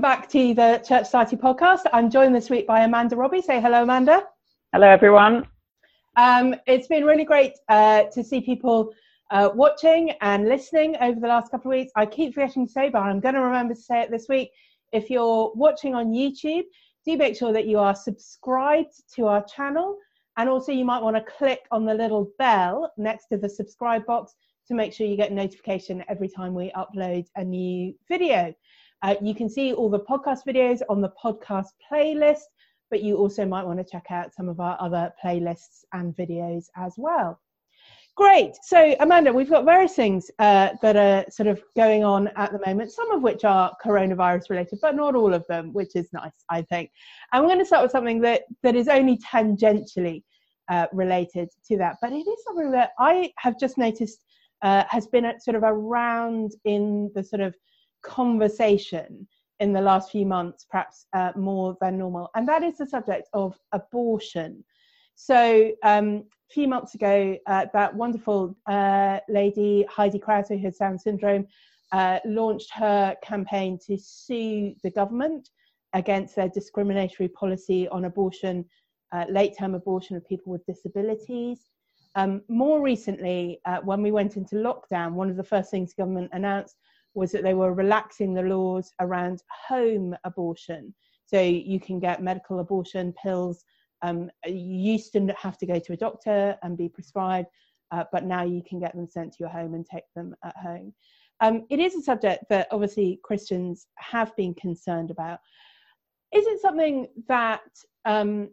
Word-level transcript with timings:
welcome 0.00 0.18
back 0.18 0.30
to 0.30 0.54
the 0.54 0.82
Church 0.88 1.04
Society 1.04 1.36
podcast. 1.36 1.80
I'm 1.92 2.08
joined 2.08 2.34
this 2.34 2.48
week 2.48 2.66
by 2.66 2.84
Amanda 2.84 3.16
Robbie. 3.16 3.42
Say 3.42 3.60
hello, 3.60 3.82
Amanda. 3.82 4.22
Hello, 4.72 4.86
everyone. 4.86 5.46
Um, 6.16 6.54
it's 6.66 6.86
been 6.86 7.04
really 7.04 7.24
great 7.24 7.52
uh, 7.68 8.04
to 8.14 8.24
see 8.24 8.40
people 8.40 8.94
uh, 9.30 9.50
watching 9.54 10.12
and 10.22 10.48
listening 10.48 10.96
over 11.02 11.20
the 11.20 11.28
last 11.28 11.50
couple 11.50 11.70
of 11.70 11.76
weeks. 11.76 11.92
I 11.96 12.06
keep 12.06 12.32
forgetting 12.32 12.66
to 12.66 12.72
say, 12.72 12.88
but 12.88 13.00
I'm 13.00 13.20
going 13.20 13.34
to 13.34 13.42
remember 13.42 13.74
to 13.74 13.80
say 13.80 14.00
it 14.00 14.10
this 14.10 14.24
week. 14.26 14.50
If 14.92 15.10
you're 15.10 15.52
watching 15.54 15.94
on 15.94 16.06
YouTube, 16.06 16.64
do 17.04 17.18
make 17.18 17.36
sure 17.36 17.52
that 17.52 17.66
you 17.66 17.78
are 17.78 17.94
subscribed 17.94 18.94
to 19.16 19.26
our 19.26 19.44
channel. 19.44 19.98
And 20.38 20.48
also, 20.48 20.72
you 20.72 20.86
might 20.86 21.02
want 21.02 21.16
to 21.16 21.22
click 21.30 21.66
on 21.72 21.84
the 21.84 21.92
little 21.92 22.30
bell 22.38 22.90
next 22.96 23.26
to 23.26 23.36
the 23.36 23.50
subscribe 23.50 24.06
box 24.06 24.32
to 24.68 24.74
make 24.74 24.94
sure 24.94 25.06
you 25.06 25.16
get 25.16 25.30
notification 25.30 26.02
every 26.08 26.28
time 26.28 26.54
we 26.54 26.72
upload 26.72 27.26
a 27.36 27.44
new 27.44 27.92
video. 28.08 28.54
Uh, 29.02 29.14
you 29.22 29.34
can 29.34 29.48
see 29.48 29.72
all 29.72 29.88
the 29.88 30.00
podcast 30.00 30.40
videos 30.46 30.80
on 30.88 31.00
the 31.00 31.12
podcast 31.22 31.68
playlist, 31.90 32.48
but 32.90 33.02
you 33.02 33.16
also 33.16 33.46
might 33.46 33.64
want 33.64 33.78
to 33.78 33.84
check 33.84 34.06
out 34.10 34.34
some 34.34 34.48
of 34.48 34.60
our 34.60 34.76
other 34.80 35.12
playlists 35.22 35.84
and 35.92 36.14
videos 36.16 36.66
as 36.76 36.94
well. 36.96 37.40
Great. 38.16 38.56
So, 38.62 38.94
Amanda, 39.00 39.32
we've 39.32 39.48
got 39.48 39.64
various 39.64 39.94
things 39.94 40.30
uh, 40.40 40.70
that 40.82 40.96
are 40.96 41.24
sort 41.30 41.46
of 41.46 41.62
going 41.76 42.04
on 42.04 42.28
at 42.36 42.52
the 42.52 42.60
moment, 42.66 42.92
some 42.92 43.10
of 43.12 43.22
which 43.22 43.44
are 43.44 43.74
coronavirus 43.82 44.50
related, 44.50 44.78
but 44.82 44.94
not 44.94 45.14
all 45.14 45.32
of 45.32 45.44
them, 45.48 45.72
which 45.72 45.96
is 45.96 46.12
nice, 46.12 46.32
I 46.50 46.62
think. 46.62 46.90
We're 47.32 47.42
going 47.42 47.60
to 47.60 47.64
start 47.64 47.82
with 47.82 47.92
something 47.92 48.20
that, 48.22 48.42
that 48.62 48.74
is 48.74 48.88
only 48.88 49.18
tangentially 49.18 50.22
uh, 50.68 50.86
related 50.92 51.48
to 51.68 51.78
that, 51.78 51.96
but 52.02 52.12
it 52.12 52.26
is 52.28 52.44
something 52.44 52.70
that 52.72 52.90
I 52.98 53.32
have 53.38 53.58
just 53.58 53.78
noticed 53.78 54.24
uh, 54.62 54.84
has 54.88 55.06
been 55.06 55.32
sort 55.40 55.56
of 55.56 55.62
around 55.62 56.52
in 56.64 57.10
the 57.14 57.24
sort 57.24 57.40
of 57.40 57.54
conversation 58.02 59.26
in 59.60 59.72
the 59.72 59.80
last 59.80 60.10
few 60.10 60.24
months, 60.24 60.66
perhaps 60.70 61.06
uh, 61.12 61.32
more 61.36 61.76
than 61.80 61.98
normal, 61.98 62.30
and 62.34 62.48
that 62.48 62.62
is 62.62 62.78
the 62.78 62.86
subject 62.86 63.28
of 63.32 63.58
abortion. 63.72 64.64
So, 65.14 65.72
um, 65.82 66.24
a 66.50 66.52
few 66.54 66.66
months 66.66 66.94
ago, 66.94 67.36
uh, 67.46 67.66
that 67.74 67.94
wonderful 67.94 68.56
uh, 68.66 69.20
lady, 69.28 69.84
Heidi 69.88 70.18
Crowter, 70.18 70.58
who 70.58 70.64
has 70.64 70.78
Down 70.78 70.98
syndrome, 70.98 71.46
uh, 71.92 72.20
launched 72.24 72.70
her 72.72 73.14
campaign 73.22 73.78
to 73.86 73.98
sue 73.98 74.74
the 74.82 74.90
government 74.90 75.50
against 75.92 76.36
their 76.36 76.48
discriminatory 76.48 77.28
policy 77.28 77.88
on 77.88 78.04
abortion, 78.04 78.64
uh, 79.12 79.26
late 79.28 79.56
term 79.58 79.74
abortion 79.74 80.16
of 80.16 80.26
people 80.26 80.52
with 80.52 80.64
disabilities. 80.66 81.68
Um, 82.14 82.42
more 82.48 82.80
recently, 82.80 83.60
uh, 83.66 83.80
when 83.84 84.02
we 84.02 84.10
went 84.10 84.36
into 84.36 84.56
lockdown, 84.56 85.12
one 85.12 85.30
of 85.30 85.36
the 85.36 85.44
first 85.44 85.70
things 85.70 85.92
government 85.92 86.30
announced 86.32 86.76
was 87.14 87.32
that 87.32 87.42
they 87.42 87.54
were 87.54 87.74
relaxing 87.74 88.34
the 88.34 88.42
laws 88.42 88.92
around 89.00 89.42
home 89.68 90.14
abortion. 90.24 90.94
So 91.26 91.40
you 91.40 91.80
can 91.80 92.00
get 92.00 92.22
medical 92.22 92.60
abortion 92.60 93.12
pills. 93.22 93.64
Um, 94.02 94.30
you 94.46 94.92
used 94.92 95.12
to 95.12 95.34
have 95.38 95.58
to 95.58 95.66
go 95.66 95.78
to 95.78 95.92
a 95.92 95.96
doctor 95.96 96.56
and 96.62 96.76
be 96.76 96.88
prescribed, 96.88 97.48
uh, 97.92 98.04
but 98.12 98.24
now 98.24 98.42
you 98.42 98.62
can 98.68 98.80
get 98.80 98.94
them 98.94 99.08
sent 99.08 99.32
to 99.32 99.38
your 99.40 99.48
home 99.48 99.74
and 99.74 99.86
take 99.86 100.04
them 100.16 100.34
at 100.44 100.56
home. 100.56 100.92
Um, 101.40 101.66
it 101.70 101.80
is 101.80 101.94
a 101.94 102.02
subject 102.02 102.44
that 102.50 102.68
obviously 102.70 103.18
Christians 103.22 103.86
have 103.98 104.34
been 104.36 104.54
concerned 104.54 105.10
about. 105.10 105.40
Is 106.32 106.46
it 106.46 106.60
something 106.60 107.08
that 107.28 107.62
um, 108.04 108.50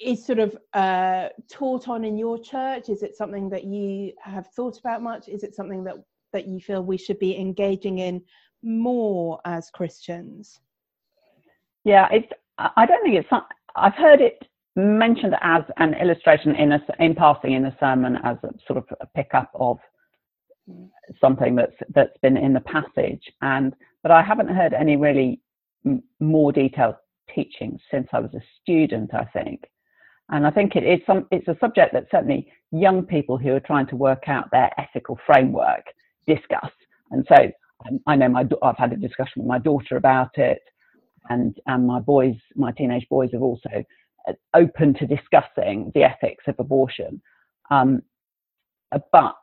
is 0.00 0.24
sort 0.24 0.38
of 0.38 0.56
uh, 0.74 1.28
taught 1.50 1.88
on 1.88 2.04
in 2.04 2.16
your 2.16 2.38
church? 2.38 2.88
Is 2.88 3.02
it 3.02 3.16
something 3.16 3.48
that 3.50 3.64
you 3.64 4.12
have 4.22 4.46
thought 4.48 4.78
about 4.78 5.02
much? 5.02 5.28
Is 5.28 5.42
it 5.42 5.54
something 5.54 5.84
that 5.84 5.96
that 6.32 6.46
you 6.46 6.60
feel 6.60 6.82
we 6.82 6.98
should 6.98 7.18
be 7.18 7.36
engaging 7.36 7.98
in 7.98 8.22
more 8.62 9.40
as 9.44 9.70
Christians? 9.70 10.60
Yeah, 11.84 12.08
it's. 12.10 12.28
I 12.58 12.86
don't 12.86 13.02
think 13.02 13.14
it's. 13.14 13.28
I've 13.76 13.94
heard 13.94 14.20
it 14.20 14.42
mentioned 14.76 15.34
as 15.42 15.62
an 15.78 15.94
illustration 15.94 16.54
in 16.54 16.72
a, 16.72 16.80
in 17.00 17.14
passing 17.14 17.52
in 17.52 17.64
a 17.64 17.76
sermon 17.80 18.16
as 18.24 18.36
a 18.42 18.50
sort 18.66 18.78
of 18.78 18.84
a 19.00 19.06
pickup 19.06 19.50
of 19.54 19.78
something 21.20 21.56
that's 21.56 21.74
that's 21.94 22.16
been 22.22 22.36
in 22.36 22.52
the 22.52 22.60
passage, 22.60 23.22
and 23.42 23.74
but 24.02 24.12
I 24.12 24.22
haven't 24.22 24.48
heard 24.48 24.74
any 24.74 24.96
really 24.96 25.40
m- 25.86 26.02
more 26.20 26.52
detailed 26.52 26.96
teaching 27.34 27.78
since 27.90 28.08
I 28.12 28.20
was 28.20 28.34
a 28.34 28.42
student. 28.60 29.14
I 29.14 29.24
think, 29.32 29.62
and 30.30 30.46
I 30.46 30.50
think 30.50 30.76
it 30.76 30.84
is 30.84 31.00
some. 31.06 31.26
It's 31.30 31.48
a 31.48 31.56
subject 31.60 31.92
that 31.94 32.06
certainly 32.10 32.52
young 32.70 33.02
people 33.04 33.38
who 33.38 33.54
are 33.54 33.60
trying 33.60 33.86
to 33.88 33.96
work 33.96 34.24
out 34.28 34.50
their 34.50 34.70
ethical 34.78 35.18
framework 35.26 35.84
discuss. 36.34 36.70
And 37.10 37.26
so 37.28 37.50
um, 37.88 38.00
I 38.06 38.16
know 38.16 38.28
my 38.28 38.44
I've 38.62 38.76
had 38.76 38.92
a 38.92 38.96
discussion 38.96 39.42
with 39.42 39.48
my 39.48 39.58
daughter 39.58 39.96
about 39.96 40.36
it, 40.36 40.60
and 41.28 41.56
and 41.66 41.86
my 41.86 42.00
boys, 42.00 42.36
my 42.54 42.72
teenage 42.72 43.06
boys, 43.08 43.30
have 43.32 43.42
also 43.42 43.84
uh, 44.28 44.32
open 44.54 44.94
to 44.94 45.06
discussing 45.06 45.90
the 45.94 46.02
ethics 46.02 46.44
of 46.46 46.56
abortion. 46.58 47.20
Um, 47.70 48.02
uh, 48.92 48.98
but 49.12 49.34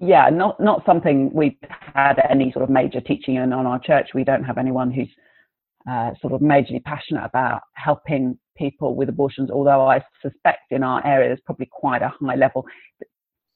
yeah, 0.00 0.28
not 0.30 0.58
not 0.60 0.84
something 0.86 1.30
we've 1.32 1.56
had 1.94 2.14
any 2.28 2.52
sort 2.52 2.64
of 2.64 2.70
major 2.70 3.00
teaching 3.00 3.36
in 3.36 3.52
on 3.52 3.66
our 3.66 3.78
church. 3.78 4.10
We 4.14 4.24
don't 4.24 4.44
have 4.44 4.58
anyone 4.58 4.90
who's 4.90 5.10
uh, 5.88 6.10
sort 6.20 6.32
of 6.32 6.40
majorly 6.40 6.82
passionate 6.82 7.24
about 7.24 7.62
helping 7.74 8.38
people 8.56 8.94
with 8.94 9.08
abortions. 9.08 9.50
Although 9.50 9.86
I 9.88 10.02
suspect 10.22 10.70
in 10.70 10.82
our 10.82 11.04
area 11.06 11.28
there's 11.28 11.40
probably 11.44 11.68
quite 11.70 12.02
a 12.02 12.12
high 12.20 12.36
level 12.36 12.64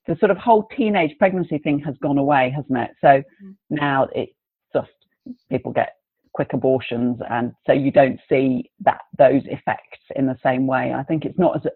the 0.09 0.17
sort 0.19 0.31
of 0.31 0.39
whole 0.39 0.67
teenage 0.75 1.17
pregnancy 1.19 1.59
thing 1.59 1.79
has 1.81 1.95
gone 2.03 2.19
away, 2.19 2.51
hasn't 2.51 2.77
it? 2.77 2.91
So 3.01 3.23
mm. 3.45 3.55
now 3.69 4.09
it's 4.15 4.33
just 4.75 4.89
people 5.51 5.71
get 5.71 5.97
quick 6.33 6.55
abortions, 6.55 7.19
and 7.31 7.53
so 7.67 7.73
you 7.73 7.93
don't 7.93 8.19
see 8.29 8.71
that 8.81 9.03
those 9.19 9.43
effects 9.45 10.01
in 10.17 10.27
the 10.27 10.37
same 10.43 10.67
way. 10.67 10.95
I 10.95 11.03
think 11.03 11.25
it's 11.25 11.39
not 11.39 11.57
as 11.57 11.73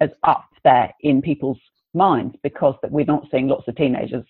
as 0.00 0.10
up 0.22 0.48
there 0.64 0.92
in 1.00 1.22
people's 1.22 1.58
minds 1.94 2.36
because 2.42 2.74
that 2.82 2.92
we're 2.92 3.06
not 3.06 3.26
seeing 3.30 3.48
lots 3.48 3.66
of 3.68 3.76
teenagers 3.76 4.24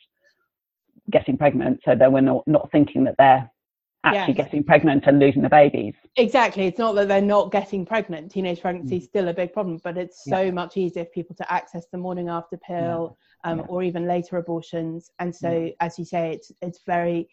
getting 1.11 1.37
pregnant, 1.37 1.81
so 1.85 1.97
then 1.97 2.13
we're 2.13 2.21
not 2.21 2.47
not 2.47 2.71
thinking 2.71 3.03
that 3.05 3.17
they're 3.19 3.51
actually 4.05 4.35
yes. 4.35 4.47
getting 4.47 4.65
pregnant 4.65 5.05
and 5.07 5.19
losing 5.19 5.43
the 5.43 5.49
babies. 5.49 5.95
Exactly. 6.17 6.67
It's 6.67 6.79
not 6.79 6.95
that 6.97 7.09
they're 7.09 7.21
not 7.21 7.53
getting 7.53 7.87
pregnant. 7.87 8.33
Teenage 8.33 8.61
pregnancy 8.61 8.97
is 8.97 9.05
mm. 9.05 9.09
still 9.09 9.29
a 9.29 9.35
big 9.35 9.53
problem, 9.53 9.81
but 9.83 9.97
it's 9.97 10.25
so 10.25 10.41
yeah. 10.41 10.51
much 10.51 10.77
easier 10.77 11.05
for 11.05 11.11
people 11.11 11.37
to 11.37 11.53
access 11.53 11.87
the 11.93 11.99
morning 11.99 12.29
after 12.29 12.57
pill 12.57 13.17
um, 13.45 13.59
yeah. 13.59 13.65
or 13.67 13.83
even 13.83 14.07
later 14.07 14.39
abortions. 14.39 15.11
And 15.19 15.35
so, 15.35 15.49
mm. 15.49 15.77
as 15.81 15.99
you 15.99 16.05
say, 16.05 16.33
it's 16.33 16.51
it's 16.61 16.81
very 16.87 17.29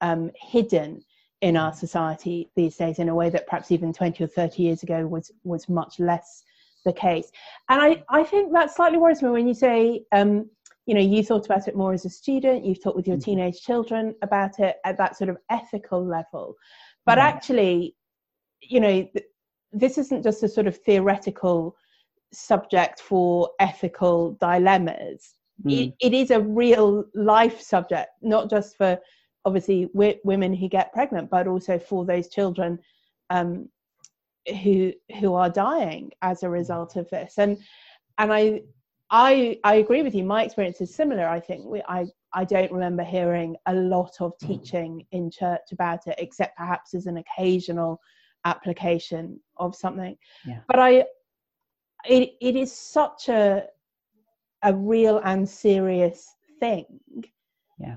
um, 0.00 0.30
hidden 0.40 1.02
in 1.40 1.56
our 1.56 1.74
society 1.74 2.50
these 2.56 2.76
days 2.76 2.98
in 2.98 3.10
a 3.10 3.14
way 3.14 3.28
that 3.28 3.46
perhaps 3.46 3.70
even 3.70 3.92
20 3.92 4.24
or 4.24 4.26
30 4.26 4.62
years 4.62 4.82
ago 4.82 5.06
was 5.06 5.30
was 5.44 5.68
much 5.68 5.98
less 5.98 6.42
the 6.84 6.92
case. 6.92 7.30
And 7.68 7.80
I, 7.80 8.02
I 8.08 8.24
think 8.24 8.52
that 8.52 8.70
slightly 8.74 8.98
worries 8.98 9.22
me 9.22 9.30
when 9.30 9.48
you 9.48 9.54
say, 9.54 10.04
um, 10.12 10.48
you 10.86 10.94
know, 10.94 11.00
you 11.00 11.22
thought 11.22 11.46
about 11.46 11.66
it 11.68 11.76
more 11.76 11.92
as 11.92 12.04
a 12.04 12.10
student, 12.10 12.64
you've 12.64 12.82
talked 12.82 12.96
with 12.96 13.08
your 13.08 13.16
mm. 13.16 13.24
teenage 13.24 13.62
children 13.62 14.14
about 14.22 14.58
it 14.58 14.76
at 14.84 14.98
that 14.98 15.16
sort 15.16 15.30
of 15.30 15.38
ethical 15.50 16.04
level. 16.04 16.54
But 17.06 17.18
yeah. 17.18 17.26
actually, 17.26 17.96
you 18.60 18.80
know, 18.80 19.02
th- 19.02 19.26
this 19.72 19.98
isn't 19.98 20.22
just 20.22 20.42
a 20.42 20.48
sort 20.48 20.66
of 20.66 20.76
theoretical 20.76 21.76
subject 22.32 23.00
for 23.00 23.50
ethical 23.60 24.32
dilemmas. 24.40 25.34
Mm. 25.64 25.88
It, 25.88 25.94
it 26.00 26.14
is 26.14 26.30
a 26.30 26.40
real 26.40 27.04
life 27.14 27.60
subject, 27.60 28.10
not 28.20 28.50
just 28.50 28.76
for 28.76 28.98
obviously 29.44 29.86
w- 29.86 30.18
women 30.24 30.52
who 30.52 30.68
get 30.68 30.92
pregnant, 30.92 31.30
but 31.30 31.46
also 31.46 31.78
for 31.78 32.04
those 32.04 32.28
children 32.28 32.78
um, 33.30 33.68
who 34.62 34.92
who 35.20 35.34
are 35.34 35.48
dying 35.48 36.10
as 36.20 36.42
a 36.42 36.50
result 36.50 36.96
of 36.96 37.08
this. 37.10 37.38
And 37.38 37.58
and 38.18 38.32
I 38.32 38.62
I 39.10 39.58
I 39.64 39.76
agree 39.76 40.02
with 40.02 40.14
you. 40.14 40.24
My 40.24 40.44
experience 40.44 40.80
is 40.80 40.94
similar. 40.94 41.28
I 41.28 41.40
think 41.40 41.64
we, 41.66 41.82
I 41.88 42.06
I 42.32 42.44
don't 42.44 42.72
remember 42.72 43.04
hearing 43.04 43.56
a 43.66 43.74
lot 43.74 44.12
of 44.20 44.32
mm. 44.38 44.46
teaching 44.48 45.06
in 45.12 45.30
church 45.30 45.72
about 45.72 46.06
it, 46.06 46.16
except 46.18 46.56
perhaps 46.56 46.94
as 46.94 47.06
an 47.06 47.18
occasional 47.18 48.00
application 48.44 49.40
of 49.56 49.74
something. 49.74 50.16
Yeah. 50.46 50.60
But 50.68 50.78
I 50.78 51.04
it 52.06 52.34
it 52.40 52.56
is 52.56 52.72
such 52.72 53.28
a 53.28 53.64
a 54.62 54.74
real 54.74 55.20
and 55.24 55.48
serious 55.48 56.34
thing. 56.58 56.86
Yeah. 57.78 57.96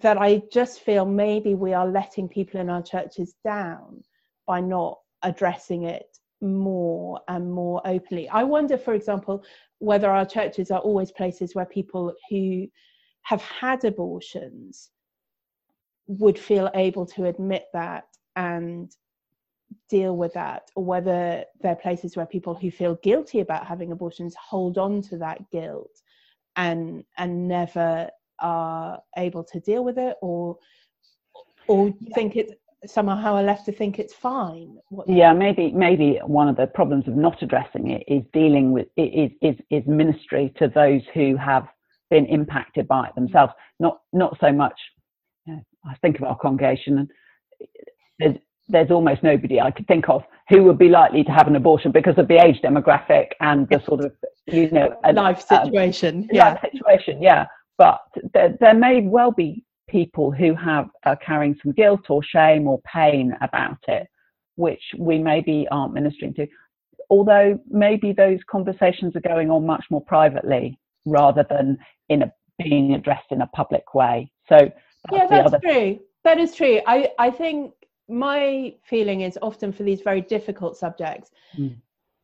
That 0.00 0.18
I 0.18 0.42
just 0.52 0.80
feel 0.80 1.04
maybe 1.04 1.54
we 1.54 1.72
are 1.72 1.86
letting 1.86 2.28
people 2.28 2.60
in 2.60 2.70
our 2.70 2.82
churches 2.82 3.34
down 3.44 4.02
by 4.46 4.60
not 4.60 4.98
addressing 5.22 5.84
it 5.84 6.18
more 6.42 7.20
and 7.28 7.50
more 7.50 7.80
openly. 7.86 8.28
I 8.28 8.42
wonder, 8.42 8.76
for 8.76 8.94
example, 8.94 9.44
whether 9.78 10.10
our 10.10 10.26
churches 10.26 10.70
are 10.70 10.80
always 10.80 11.10
places 11.12 11.54
where 11.54 11.64
people 11.64 12.12
who 12.28 12.66
have 13.22 13.42
had 13.42 13.84
abortions 13.84 14.90
would 16.08 16.38
feel 16.38 16.70
able 16.74 17.06
to 17.06 17.26
admit 17.26 17.66
that 17.72 18.04
and 18.36 18.94
deal 19.88 20.16
with 20.16 20.34
that, 20.34 20.70
or 20.74 20.84
whether 20.84 21.44
they're 21.60 21.76
places 21.76 22.16
where 22.16 22.26
people 22.26 22.54
who 22.54 22.70
feel 22.70 22.96
guilty 22.96 23.40
about 23.40 23.66
having 23.66 23.92
abortions 23.92 24.34
hold 24.34 24.76
on 24.78 25.00
to 25.02 25.16
that 25.16 25.38
guilt 25.50 26.02
and 26.56 27.04
and 27.16 27.48
never 27.48 28.10
are 28.40 29.00
able 29.16 29.44
to 29.44 29.60
deal 29.60 29.84
with 29.84 29.98
it, 29.98 30.16
or 30.20 30.58
or 31.68 31.94
think 32.14 32.36
it's 32.36 32.52
somehow 32.86 33.34
are 33.34 33.42
left 33.42 33.66
to 33.66 33.72
think 33.72 33.98
it's 33.98 34.14
fine. 34.14 34.78
What 34.88 35.08
yeah, 35.08 35.32
maybe 35.32 35.72
maybe 35.72 36.20
one 36.24 36.48
of 36.48 36.56
the 36.56 36.66
problems 36.66 37.06
of 37.08 37.16
not 37.16 37.42
addressing 37.42 37.90
it 37.90 38.04
is 38.08 38.22
dealing 38.32 38.72
with 38.72 38.88
is 38.96 39.30
is 39.40 39.56
is 39.70 39.86
ministry 39.86 40.52
to 40.58 40.68
those 40.68 41.02
who 41.14 41.36
have 41.36 41.66
been 42.10 42.26
impacted 42.26 42.88
by 42.88 43.08
it 43.08 43.14
themselves. 43.14 43.52
Not 43.78 44.00
not 44.12 44.36
so 44.40 44.52
much. 44.52 44.78
You 45.46 45.54
know, 45.54 45.62
I 45.86 45.94
think 45.96 46.16
of 46.16 46.24
our 46.24 46.36
congregation, 46.36 46.98
and 46.98 47.10
there's 48.18 48.36
there's 48.68 48.90
almost 48.90 49.22
nobody 49.22 49.60
I 49.60 49.70
could 49.70 49.86
think 49.86 50.08
of 50.08 50.22
who 50.48 50.64
would 50.64 50.78
be 50.78 50.88
likely 50.88 51.24
to 51.24 51.32
have 51.32 51.46
an 51.46 51.56
abortion 51.56 51.92
because 51.92 52.18
of 52.18 52.28
the 52.28 52.42
age 52.42 52.60
demographic 52.62 53.32
and 53.40 53.68
the 53.68 53.82
sort 53.86 54.04
of 54.04 54.12
you 54.46 54.70
know 54.70 54.96
life 55.12 55.44
um, 55.50 55.66
situation. 55.66 56.16
Um, 56.22 56.28
yeah, 56.32 56.48
life 56.50 56.72
situation. 56.72 57.22
Yeah, 57.22 57.46
but 57.78 58.00
there, 58.34 58.56
there 58.60 58.74
may 58.74 59.02
well 59.02 59.30
be 59.30 59.64
people 59.92 60.32
who 60.32 60.54
have 60.54 60.88
are 61.04 61.16
carrying 61.16 61.56
some 61.62 61.72
guilt 61.72 62.08
or 62.08 62.22
shame 62.22 62.66
or 62.66 62.80
pain 62.82 63.36
about 63.42 63.78
it, 63.86 64.08
which 64.56 64.82
we 64.98 65.18
maybe 65.18 65.68
aren't 65.70 65.92
ministering 65.92 66.34
to. 66.34 66.46
Although 67.10 67.60
maybe 67.68 68.12
those 68.12 68.40
conversations 68.50 69.14
are 69.14 69.20
going 69.20 69.50
on 69.50 69.66
much 69.66 69.84
more 69.90 70.02
privately 70.02 70.78
rather 71.04 71.44
than 71.48 71.78
in 72.08 72.22
a 72.22 72.32
being 72.58 72.94
addressed 72.94 73.30
in 73.30 73.42
a 73.42 73.46
public 73.48 73.94
way. 73.94 74.30
So 74.48 74.56
that's 74.56 74.72
yeah, 75.12 75.26
that's 75.28 75.62
true. 75.62 76.00
That 76.24 76.38
is 76.38 76.54
true. 76.54 76.80
I, 76.86 77.10
I 77.18 77.30
think 77.30 77.74
my 78.08 78.74
feeling 78.84 79.22
is 79.22 79.38
often 79.42 79.72
for 79.72 79.82
these 79.82 80.00
very 80.00 80.20
difficult 80.20 80.76
subjects, 80.76 81.30
mm. 81.58 81.74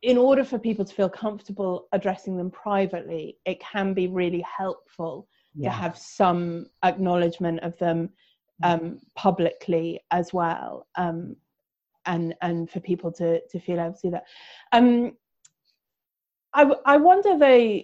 in 0.01 0.17
order 0.17 0.43
for 0.43 0.57
people 0.57 0.85
to 0.85 0.93
feel 0.93 1.09
comfortable 1.09 1.87
addressing 1.91 2.37
them 2.37 2.49
privately, 2.51 3.37
it 3.45 3.59
can 3.59 3.93
be 3.93 4.07
really 4.07 4.43
helpful 4.57 5.27
yeah. 5.55 5.69
to 5.69 5.75
have 5.75 5.97
some 5.97 6.67
acknowledgement 6.83 7.59
of 7.61 7.77
them 7.77 8.09
mm. 8.63 8.69
um, 8.69 8.99
publicly 9.15 9.99
as 10.11 10.33
well, 10.33 10.87
um, 10.95 11.35
and 12.05 12.35
and 12.41 12.69
for 12.69 12.79
people 12.79 13.11
to 13.13 13.41
to 13.47 13.59
feel 13.59 13.79
able 13.79 13.93
to 13.93 13.99
do 14.03 14.11
that. 14.11 14.25
Um, 14.71 15.13
I 16.53 16.71
I 16.85 16.97
wonder 16.97 17.37
though 17.37 17.81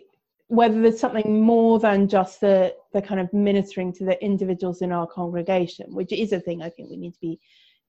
whether 0.47 0.79
there's 0.79 0.99
something 0.99 1.41
more 1.41 1.79
than 1.79 2.07
just 2.07 2.41
the 2.41 2.75
the 2.93 3.01
kind 3.01 3.19
of 3.19 3.31
ministering 3.33 3.91
to 3.93 4.05
the 4.05 4.23
individuals 4.23 4.81
in 4.81 4.91
our 4.91 5.07
congregation, 5.07 5.93
which 5.93 6.11
is 6.11 6.33
a 6.33 6.39
thing 6.39 6.61
I 6.61 6.69
think 6.69 6.89
we 6.89 6.97
need 6.97 7.13
to 7.13 7.19
be 7.21 7.39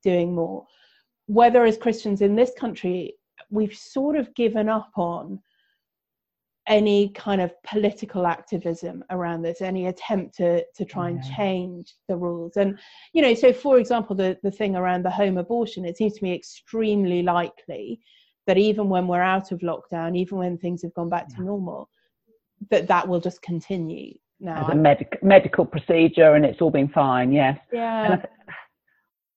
doing 0.03 0.35
more. 0.35 0.67
Whether 1.27 1.65
as 1.65 1.77
Christians 1.77 2.23
in 2.23 2.37
this 2.37 2.53
country 2.59 3.15
we've 3.51 3.75
sort 3.75 4.17
of 4.17 4.35
given 4.35 4.69
up 4.69 4.91
on 4.97 5.41
any 6.69 7.11
kind 7.11 7.41
of 7.41 7.53
political 7.63 8.27
activism 8.27 9.05
around 9.11 9.43
this, 9.43 9.61
any 9.61 9.87
attempt 9.87 10.37
to 10.37 10.65
to 10.75 10.85
try 10.85 11.11
and 11.11 11.23
change 11.37 11.95
the 12.09 12.17
rules. 12.17 12.57
And 12.57 12.79
you 13.13 13.23
know, 13.23 13.35
so 13.35 13.53
for 13.53 13.79
example, 13.79 14.17
the 14.17 14.37
the 14.43 14.51
thing 14.51 14.77
around 14.77 15.05
the 15.05 15.11
home 15.11 15.39
abortion, 15.39 15.85
it 15.85 15.97
seems 15.97 16.15
to 16.15 16.25
me 16.25 16.35
extremely 16.35 17.23
likely 17.23 18.01
that 18.47 18.59
even 18.59 18.89
when 18.89 19.07
we're 19.07 19.23
out 19.23 19.53
of 19.53 19.61
lockdown, 19.61 20.17
even 20.17 20.39
when 20.39 20.59
things 20.59 20.83
have 20.83 20.95
gone 20.95 21.09
back 21.09 21.29
to 21.29 21.43
normal, 21.43 21.89
that 22.71 22.89
that 22.89 23.07
will 23.07 23.21
just 23.21 23.43
continue 23.43 24.15
now. 24.41 24.65
As 24.65 24.73
a 24.73 24.75
medic- 24.75 25.23
medical 25.23 25.65
procedure, 25.65 26.35
and 26.35 26.45
it's 26.45 26.61
all 26.61 26.71
been 26.71 26.89
fine. 26.89 27.33
Yes. 27.33 27.59
Yeah. 27.73 28.23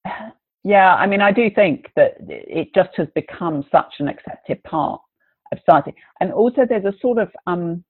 yeah, 0.64 0.96
I 0.96 1.06
mean, 1.08 1.22
I 1.22 1.32
do 1.32 1.50
think 1.50 1.92
that 1.96 2.16
it 2.28 2.70
just 2.74 2.90
has 2.98 3.08
become 3.16 3.66
such 3.72 3.96
an 4.00 4.08
accepted 4.08 4.64
part 4.64 5.02
of 5.52 5.60
society. 5.60 5.94
And 6.20 6.32
also, 6.32 6.62
there's 6.68 6.86
a 6.86 6.94
sort 7.02 7.18
of 7.18 7.30
um, 7.48 7.84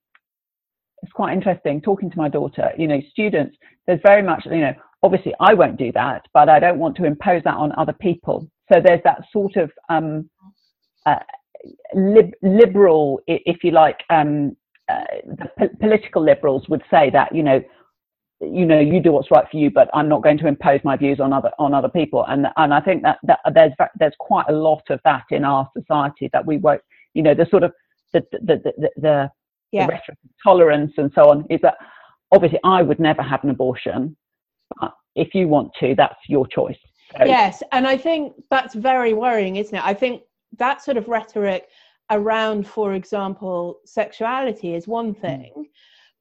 it's 1.01 1.11
quite 1.13 1.33
interesting 1.33 1.81
talking 1.81 2.09
to 2.11 2.17
my 2.17 2.29
daughter. 2.29 2.71
You 2.77 2.88
know, 2.88 3.01
students. 3.09 3.57
There's 3.88 4.01
very 4.06 4.21
much, 4.21 4.45
you 4.45 4.59
know, 4.59 4.73
obviously 5.01 5.33
I 5.39 5.53
won't 5.53 5.77
do 5.77 5.91
that, 5.94 6.23
but 6.33 6.50
I 6.50 6.59
don't 6.59 6.77
want 6.77 6.95
to 6.97 7.06
impose 7.06 7.41
that 7.44 7.56
on 7.56 7.71
other 7.77 7.94
people. 7.94 8.47
So 8.71 8.79
there's 8.83 9.01
that 9.03 9.21
sort 9.31 9.56
of 9.56 9.71
um, 9.89 10.29
uh, 11.06 11.19
lib- 11.95 12.35
liberal, 12.44 13.19
if 13.27 13.63
you 13.63 13.71
like, 13.71 13.97
um, 14.09 14.56
uh, 14.89 15.03
the 15.57 15.69
political 15.79 16.23
liberals 16.23 16.67
would 16.67 16.81
say 16.89 17.11
that 17.11 17.33
you 17.33 17.44
know 17.44 17.61
you 18.41 18.65
know 18.65 18.79
you 18.79 19.00
do 19.00 19.11
what's 19.11 19.29
right 19.29 19.45
for 19.51 19.57
you 19.57 19.69
but 19.69 19.88
i'm 19.94 20.09
not 20.09 20.23
going 20.23 20.38
to 20.38 20.47
impose 20.47 20.79
my 20.83 20.97
views 20.97 21.19
on 21.19 21.31
other 21.31 21.51
on 21.59 21.75
other 21.75 21.89
people 21.89 22.25
and 22.27 22.47
and 22.57 22.73
i 22.73 22.79
think 22.79 23.03
that, 23.03 23.19
that 23.21 23.39
there's 23.53 23.71
there's 24.00 24.15
quite 24.17 24.45
a 24.50 24.51
lot 24.51 24.81
of 24.89 25.00
that 25.03 25.25
in 25.29 25.44
our 25.44 25.69
society 25.77 26.27
that 26.33 26.44
we 26.44 26.57
won't 26.57 26.81
you 27.13 27.23
know 27.23 27.33
the 27.33 27.45
sort 27.50 27.63
of 27.63 27.71
the 28.13 28.23
the 28.31 28.39
the, 28.39 28.73
the, 28.77 28.89
the, 28.97 29.31
yeah. 29.71 29.85
the 29.85 29.91
rhetoric 29.91 30.17
of 30.23 30.29
tolerance 30.44 30.94
and 30.97 31.11
so 31.13 31.29
on 31.29 31.45
is 31.50 31.59
that 31.61 31.75
obviously 32.31 32.59
i 32.63 32.81
would 32.81 33.00
never 33.00 33.21
have 33.21 33.44
an 33.44 33.50
abortion 33.50 34.15
but 34.79 34.94
if 35.15 35.33
you 35.33 35.47
want 35.47 35.71
to 35.79 35.95
that's 35.95 36.19
your 36.27 36.47
choice 36.47 36.77
so. 37.17 37.25
yes 37.25 37.61
and 37.71 37.88
i 37.88 37.97
think 37.97 38.33
that's 38.50 38.75
very 38.75 39.13
worrying 39.13 39.56
isn't 39.57 39.75
it 39.75 39.83
i 39.83 39.94
think 39.94 40.21
that 40.57 40.81
sort 40.81 40.97
of 40.97 41.07
rhetoric 41.07 41.67
around, 42.09 42.67
for 42.67 42.94
example, 42.94 43.79
sexuality 43.85 44.73
is 44.75 44.88
one 44.88 45.13
hmm. 45.13 45.21
thing. 45.21 45.53
Mm. 45.57 45.63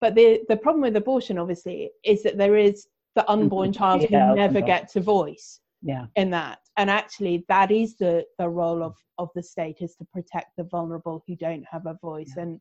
But 0.01 0.15
the, 0.15 0.41
the 0.49 0.57
problem 0.57 0.83
with 0.83 0.97
abortion, 0.97 1.39
obviously, 1.39 1.91
is 2.05 2.23
that 2.23 2.39
there 2.39 2.57
is 2.57 2.87
the 3.17 3.29
unborn 3.29 3.73
child 3.73 4.07
yeah, 4.09 4.29
who 4.29 4.37
never 4.37 4.61
gets 4.61 4.95
a 4.95 5.01
voice 5.01 5.61
yeah. 5.83 6.07
in 6.17 6.31
that. 6.31 6.59
And 6.77 6.91
actually, 6.91 7.45
that 7.49 7.71
is 7.71 7.97
the, 7.97 8.25
the 8.39 8.49
role 8.49 8.83
of, 8.83 8.97
of 9.19 9.29
the 9.35 9.43
state 9.43 9.79
is 9.81 9.95
to 9.97 10.05
protect 10.13 10.57
the 10.57 10.65
vulnerable 10.65 11.23
who 11.27 11.37
don't 11.37 11.65
have 11.71 11.87
a 11.87 11.99
voice. 12.01 12.35
Yeah. 12.37 12.43
And 12.43 12.61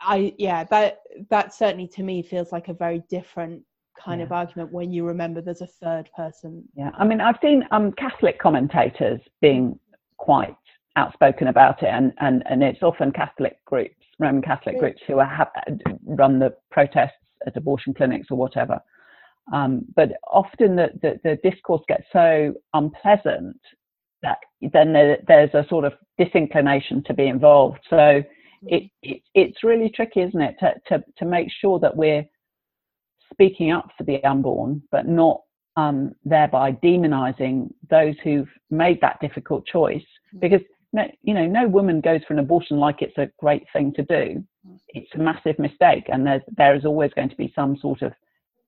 I, 0.00 0.16
I, 0.16 0.34
yeah, 0.38 0.64
that 0.64 0.98
that 1.30 1.54
certainly 1.54 1.88
to 1.88 2.02
me 2.02 2.22
feels 2.22 2.52
like 2.52 2.68
a 2.68 2.74
very 2.74 3.02
different 3.08 3.62
kind 4.02 4.20
yeah. 4.20 4.26
of 4.26 4.32
argument 4.32 4.72
when 4.72 4.92
you 4.92 5.06
remember 5.06 5.40
there's 5.40 5.62
a 5.62 5.66
third 5.66 6.10
person. 6.16 6.64
Yeah, 6.76 6.90
I 6.98 7.04
mean, 7.04 7.20
I've 7.20 7.38
seen 7.40 7.64
um, 7.70 7.92
Catholic 7.92 8.38
commentators 8.38 9.20
being 9.40 9.78
quite 10.16 10.56
outspoken 10.96 11.48
about 11.48 11.82
it, 11.82 11.88
and, 11.88 12.12
and, 12.18 12.42
and 12.48 12.62
it's 12.62 12.82
often 12.82 13.12
Catholic 13.12 13.64
groups, 13.64 13.96
Roman 14.18 14.42
Catholic 14.42 14.78
groups, 14.78 15.00
who 15.06 15.18
are, 15.18 15.26
have, 15.26 15.48
run 16.06 16.38
the 16.38 16.54
protests 16.70 17.12
at 17.46 17.56
abortion 17.56 17.94
clinics 17.94 18.28
or 18.30 18.36
whatever. 18.36 18.80
Um, 19.52 19.84
but 19.94 20.12
often 20.32 20.76
the, 20.76 20.88
the, 21.02 21.20
the, 21.22 21.50
discourse 21.50 21.82
gets 21.86 22.04
so 22.12 22.54
unpleasant 22.72 23.60
that 24.22 24.38
then 24.72 24.92
there, 24.94 25.18
there's 25.28 25.52
a 25.52 25.66
sort 25.68 25.84
of 25.84 25.92
disinclination 26.18 27.04
to 27.04 27.14
be 27.14 27.26
involved. 27.26 27.80
So 27.90 27.96
mm. 27.96 28.24
it, 28.62 28.90
it, 29.02 29.20
it's 29.34 29.62
really 29.62 29.90
tricky, 29.90 30.20
isn't 30.20 30.40
it, 30.40 30.56
to, 30.60 30.74
to, 30.88 31.04
to 31.18 31.24
make 31.26 31.48
sure 31.60 31.78
that 31.80 31.94
we're 31.94 32.24
speaking 33.30 33.70
up 33.70 33.90
for 33.98 34.04
the 34.04 34.24
unborn, 34.24 34.82
but 34.90 35.06
not 35.06 35.42
um, 35.76 36.14
thereby 36.24 36.72
demonizing 36.72 37.68
those 37.90 38.14
who've 38.24 38.48
made 38.70 38.98
that 39.02 39.20
difficult 39.20 39.66
choice. 39.66 40.04
Mm. 40.34 40.40
Because 40.40 40.60
no, 40.94 41.02
you 41.22 41.34
know, 41.34 41.46
no 41.46 41.66
woman 41.66 42.00
goes 42.00 42.20
for 42.26 42.34
an 42.34 42.38
abortion 42.38 42.78
like 42.78 43.02
it's 43.02 43.18
a 43.18 43.28
great 43.40 43.64
thing 43.72 43.92
to 43.94 44.02
do. 44.04 44.42
It's 44.88 45.10
a 45.14 45.18
massive 45.18 45.58
mistake, 45.58 46.04
and 46.10 46.24
there's 46.24 46.42
there 46.56 46.76
is 46.76 46.84
always 46.84 47.10
going 47.14 47.28
to 47.28 47.36
be 47.36 47.52
some 47.54 47.76
sort 47.76 48.00
of 48.02 48.12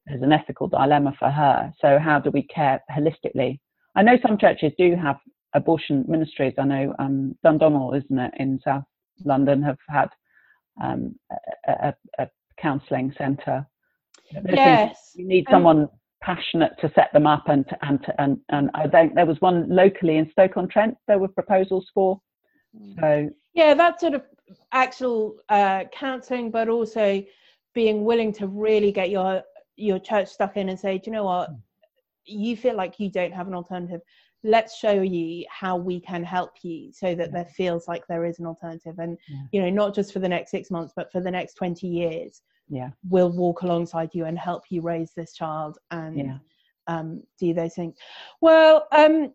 there's 0.06 0.22
an 0.22 0.32
ethical 0.32 0.68
dilemma 0.68 1.14
for 1.18 1.30
her. 1.30 1.72
So 1.80 1.98
how 1.98 2.20
do 2.20 2.30
we 2.30 2.42
care 2.42 2.80
holistically? 2.90 3.58
I 3.94 4.02
know 4.02 4.16
some 4.22 4.38
churches 4.38 4.72
do 4.78 4.94
have 4.94 5.16
abortion 5.54 6.04
ministries. 6.06 6.54
I 6.58 6.64
know 6.64 6.94
um, 6.98 7.36
Dundonald, 7.42 7.96
isn't 7.96 8.18
it, 8.18 8.32
in 8.38 8.60
South 8.64 8.84
London, 9.24 9.62
have 9.62 9.78
had 9.88 10.08
um, 10.82 11.14
a, 11.66 11.88
a, 11.88 11.94
a 12.18 12.28
counselling 12.60 13.12
centre. 13.16 13.66
Yes, 14.32 15.12
you 15.14 15.26
need 15.26 15.46
someone 15.50 15.88
passionate 16.20 16.72
to 16.80 16.90
set 16.94 17.12
them 17.12 17.26
up 17.26 17.44
and 17.48 17.64
and 17.82 18.04
and 18.18 18.38
and 18.48 18.70
I 18.74 18.88
think 18.88 19.14
there 19.14 19.26
was 19.26 19.40
one 19.40 19.68
locally 19.68 20.16
in 20.16 20.28
Stoke 20.32 20.56
on 20.56 20.66
Trent 20.68 20.96
there 21.06 21.18
were 21.18 21.28
proposals 21.28 21.88
for. 21.94 22.20
Mm. 22.76 23.00
So 23.00 23.30
yeah, 23.54 23.74
that 23.74 24.00
sort 24.00 24.14
of 24.14 24.22
actual 24.72 25.36
uh, 25.48 25.84
counselling, 25.92 26.50
but 26.50 26.68
also 26.68 27.22
being 27.74 28.04
willing 28.04 28.32
to 28.32 28.46
really 28.46 28.90
get 28.90 29.10
your 29.10 29.42
your 29.76 29.98
church 29.98 30.28
stuck 30.28 30.56
in 30.56 30.68
and 30.68 30.78
say, 30.78 30.98
do 30.98 31.10
you 31.10 31.12
know 31.12 31.24
what, 31.24 31.50
mm. 31.50 31.58
you 32.24 32.56
feel 32.56 32.74
like 32.74 32.98
you 32.98 33.10
don't 33.10 33.32
have 33.32 33.46
an 33.46 33.54
alternative. 33.54 34.00
Let's 34.42 34.76
show 34.76 35.02
you 35.02 35.44
how 35.50 35.76
we 35.76 36.00
can 36.00 36.22
help 36.22 36.52
you 36.62 36.92
so 36.92 37.14
that 37.14 37.32
there 37.32 37.46
feels 37.46 37.88
like 37.88 38.06
there 38.06 38.24
is 38.24 38.38
an 38.38 38.46
alternative, 38.46 38.98
and 38.98 39.18
yeah. 39.28 39.42
you 39.52 39.62
know, 39.62 39.70
not 39.70 39.94
just 39.94 40.12
for 40.12 40.20
the 40.20 40.28
next 40.28 40.50
six 40.50 40.70
months, 40.70 40.92
but 40.94 41.10
for 41.10 41.20
the 41.20 41.30
next 41.30 41.54
twenty 41.54 41.88
years 41.88 42.42
yeah 42.68 42.90
we'll 43.08 43.30
walk 43.30 43.62
alongside 43.62 44.10
you 44.12 44.24
and 44.24 44.38
help 44.38 44.64
you 44.70 44.82
raise 44.82 45.12
this 45.12 45.32
child 45.32 45.78
and 45.90 46.18
yeah. 46.18 46.38
um, 46.88 47.22
do 47.38 47.54
those 47.54 47.74
things 47.74 47.94
well 48.40 48.86
um, 48.92 49.32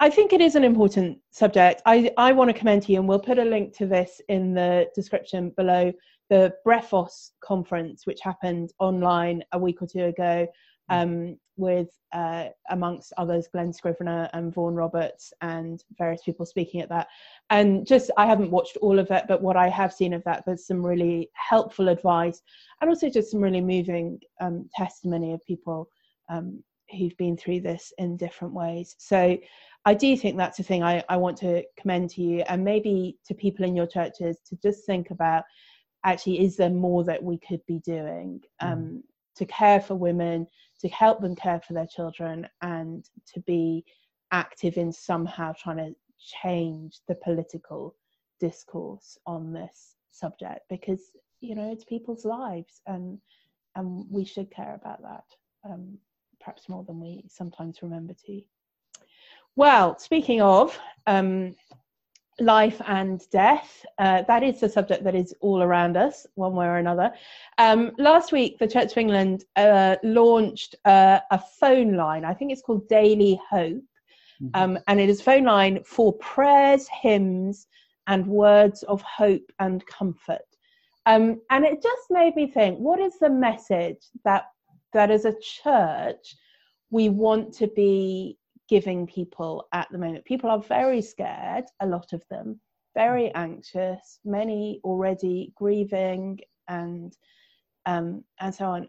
I 0.00 0.10
think 0.10 0.32
it 0.32 0.40
is 0.40 0.56
an 0.56 0.64
important 0.64 1.18
subject. 1.30 1.80
I, 1.86 2.10
I 2.16 2.32
want 2.32 2.48
to 2.50 2.58
commend 2.58 2.88
you, 2.88 2.98
and 2.98 3.08
we'll 3.08 3.20
put 3.20 3.38
a 3.38 3.44
link 3.44 3.72
to 3.76 3.86
this 3.86 4.20
in 4.28 4.52
the 4.52 4.88
description 4.96 5.50
below 5.50 5.92
the 6.32 6.54
Brephos 6.66 7.32
conference, 7.44 8.06
which 8.06 8.22
happened 8.22 8.72
online 8.78 9.44
a 9.52 9.58
week 9.58 9.82
or 9.82 9.86
two 9.86 10.04
ago 10.04 10.46
um, 10.88 11.36
with, 11.58 11.90
uh, 12.14 12.46
amongst 12.70 13.12
others, 13.18 13.48
Glen 13.52 13.70
Scrivener 13.70 14.30
and 14.32 14.50
Vaughan 14.50 14.74
Roberts 14.74 15.34
and 15.42 15.84
various 15.98 16.22
people 16.22 16.46
speaking 16.46 16.80
at 16.80 16.88
that. 16.88 17.08
And 17.50 17.86
just, 17.86 18.10
I 18.16 18.24
haven't 18.24 18.50
watched 18.50 18.78
all 18.78 18.98
of 18.98 19.10
it, 19.10 19.24
but 19.28 19.42
what 19.42 19.58
I 19.58 19.68
have 19.68 19.92
seen 19.92 20.14
of 20.14 20.24
that, 20.24 20.42
there's 20.46 20.66
some 20.66 20.82
really 20.82 21.28
helpful 21.34 21.90
advice 21.90 22.40
and 22.80 22.88
also 22.88 23.10
just 23.10 23.30
some 23.30 23.42
really 23.42 23.60
moving 23.60 24.18
um, 24.40 24.70
testimony 24.74 25.34
of 25.34 25.44
people 25.46 25.86
um, 26.30 26.64
who've 26.98 27.16
been 27.18 27.36
through 27.36 27.60
this 27.60 27.92
in 27.98 28.16
different 28.16 28.54
ways. 28.54 28.96
So 28.98 29.36
I 29.84 29.92
do 29.92 30.16
think 30.16 30.38
that's 30.38 30.60
a 30.60 30.62
thing 30.62 30.82
I, 30.82 31.04
I 31.10 31.18
want 31.18 31.36
to 31.38 31.62
commend 31.78 32.08
to 32.12 32.22
you 32.22 32.42
and 32.48 32.64
maybe 32.64 33.18
to 33.26 33.34
people 33.34 33.66
in 33.66 33.76
your 33.76 33.86
churches 33.86 34.38
to 34.46 34.56
just 34.62 34.86
think 34.86 35.10
about 35.10 35.44
actually, 36.04 36.44
is 36.44 36.56
there 36.56 36.70
more 36.70 37.04
that 37.04 37.22
we 37.22 37.38
could 37.38 37.64
be 37.66 37.80
doing 37.80 38.40
um, 38.60 38.78
mm. 38.78 39.02
to 39.36 39.46
care 39.46 39.80
for 39.80 39.94
women, 39.94 40.46
to 40.80 40.88
help 40.88 41.20
them 41.20 41.36
care 41.36 41.60
for 41.60 41.72
their 41.72 41.86
children, 41.86 42.46
and 42.60 43.08
to 43.32 43.40
be 43.40 43.84
active 44.32 44.76
in 44.78 44.92
somehow 44.92 45.52
trying 45.52 45.76
to 45.76 45.94
change 46.42 47.00
the 47.08 47.14
political 47.16 47.94
discourse 48.40 49.18
on 49.26 49.52
this 49.52 49.96
subject 50.10 50.60
because 50.68 51.00
you 51.40 51.54
know 51.54 51.70
it's 51.72 51.84
people's 51.84 52.24
lives 52.24 52.80
and 52.86 53.18
and 53.76 54.04
we 54.10 54.24
should 54.24 54.50
care 54.50 54.74
about 54.74 55.00
that 55.02 55.24
um, 55.64 55.96
perhaps 56.40 56.68
more 56.68 56.84
than 56.84 57.00
we 57.00 57.24
sometimes 57.28 57.82
remember 57.82 58.14
to 58.26 58.42
well 59.56 59.98
speaking 59.98 60.42
of 60.42 60.78
um, 61.06 61.54
life 62.44 62.80
and 62.86 63.22
death. 63.30 63.84
Uh, 63.98 64.22
that 64.22 64.42
is 64.42 64.60
the 64.60 64.68
subject 64.68 65.04
that 65.04 65.14
is 65.14 65.34
all 65.40 65.62
around 65.62 65.96
us 65.96 66.26
one 66.34 66.54
way 66.54 66.66
or 66.66 66.76
another. 66.76 67.12
Um, 67.58 67.92
last 67.98 68.32
week 68.32 68.58
the 68.58 68.68
church 68.68 68.92
of 68.92 68.98
england 68.98 69.44
uh, 69.56 69.96
launched 70.02 70.74
uh, 70.84 71.20
a 71.30 71.40
phone 71.60 71.96
line. 71.96 72.24
I 72.24 72.34
think 72.34 72.52
it's 72.52 72.62
called 72.62 72.88
daily 72.88 73.40
hope. 73.50 73.82
Mm-hmm. 74.42 74.60
um, 74.60 74.78
and 74.88 74.98
it 74.98 75.08
is 75.08 75.20
a 75.20 75.24
phone 75.24 75.44
line 75.44 75.84
for 75.84 76.14
prayers 76.14 76.88
hymns 76.88 77.68
and 78.08 78.26
words 78.26 78.82
of 78.84 79.00
hope 79.02 79.52
and 79.60 79.86
comfort. 79.86 80.40
Um, 81.06 81.40
and 81.50 81.64
it 81.64 81.82
just 81.82 82.10
made 82.10 82.34
me 82.34 82.50
think 82.50 82.78
what 82.78 83.00
is 83.00 83.18
the 83.18 83.30
message 83.30 84.02
that 84.24 84.46
that 84.92 85.10
as 85.10 85.24
a 85.24 85.34
church 85.40 86.36
we 86.90 87.08
want 87.08 87.54
to 87.54 87.66
be 87.68 88.36
giving 88.74 89.06
people 89.06 89.68
at 89.72 89.86
the 89.92 89.98
moment. 89.98 90.24
People 90.24 90.50
are 90.50 90.62
very 90.62 91.02
scared 91.02 91.64
a 91.80 91.86
lot 91.86 92.12
of 92.12 92.22
them 92.30 92.58
very 92.94 93.32
anxious 93.34 94.18
many 94.24 94.80
already 94.84 95.52
grieving 95.56 96.38
and 96.68 97.16
um, 97.86 98.22
and 98.40 98.54
so 98.54 98.66
on. 98.66 98.88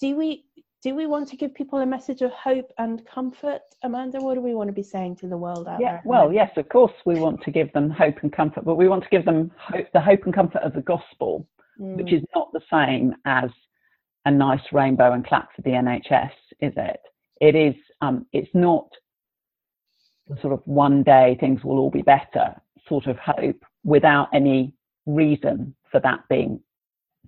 Do 0.00 0.16
we 0.16 0.44
do 0.82 0.94
we 0.94 1.06
want 1.06 1.28
to 1.28 1.36
give 1.36 1.54
people 1.54 1.78
a 1.78 1.86
message 1.86 2.20
of 2.20 2.30
hope 2.32 2.70
and 2.78 3.04
comfort? 3.06 3.62
Amanda 3.82 4.18
what 4.20 4.34
do 4.34 4.40
we 4.40 4.54
want 4.54 4.68
to 4.68 4.72
be 4.72 4.82
saying 4.82 5.16
to 5.16 5.28
the 5.28 5.36
world 5.36 5.68
out 5.68 5.80
yeah, 5.80 5.92
there 5.92 6.02
well 6.04 6.32
yes 6.32 6.50
of 6.56 6.68
course 6.68 6.92
we 7.04 7.20
want 7.20 7.42
to 7.42 7.50
give 7.50 7.72
them 7.72 7.90
hope 7.90 8.16
and 8.22 8.32
comfort 8.32 8.64
but 8.64 8.76
we 8.76 8.88
want 8.88 9.02
to 9.02 9.10
give 9.10 9.24
them 9.24 9.50
hope, 9.58 9.86
the 9.92 10.00
hope 10.00 10.24
and 10.24 10.34
comfort 10.34 10.62
of 10.62 10.72
the 10.72 10.80
gospel 10.80 11.46
mm. 11.80 11.96
which 11.96 12.12
is 12.12 12.22
not 12.34 12.48
the 12.52 12.62
same 12.72 13.14
as 13.26 13.50
a 14.24 14.30
nice 14.30 14.66
rainbow 14.72 15.12
and 15.12 15.26
clap 15.26 15.54
for 15.54 15.62
the 15.62 15.70
nhs 15.70 16.30
is 16.60 16.72
it? 16.76 17.00
It 17.40 17.54
is 17.54 17.74
um, 18.00 18.26
it's 18.32 18.54
not 18.54 18.88
sort 20.40 20.52
of 20.52 20.60
one 20.64 21.02
day 21.02 21.36
things 21.38 21.62
will 21.64 21.78
all 21.78 21.90
be 21.90 22.02
better 22.02 22.54
sort 22.88 23.06
of 23.06 23.16
hope 23.18 23.64
without 23.84 24.28
any 24.32 24.72
reason 25.06 25.74
for 25.90 26.00
that 26.00 26.20
being 26.28 26.60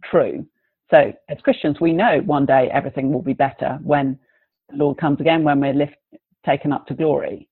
true 0.03 0.47
so 0.91 1.13
as 1.29 1.39
Christians, 1.43 1.81
we 1.81 1.93
know 1.93 2.21
one 2.25 2.47
day 2.47 2.69
everything 2.73 3.13
will 3.13 3.23
be 3.23 3.33
better 3.33 3.79
when 3.83 4.19
the 4.69 4.77
Lord 4.77 4.99
comes 4.99 5.21
again, 5.21 5.43
when 5.43 5.61
we're 5.61 5.73
lift, 5.73 5.97
taken 6.45 6.73
up 6.73 6.87
to 6.87 6.95
glory, 6.95 7.49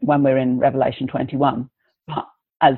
when 0.00 0.22
we're 0.22 0.38
in 0.38 0.58
Revelation 0.58 1.06
21. 1.06 1.70
But 2.06 2.26
as 2.60 2.74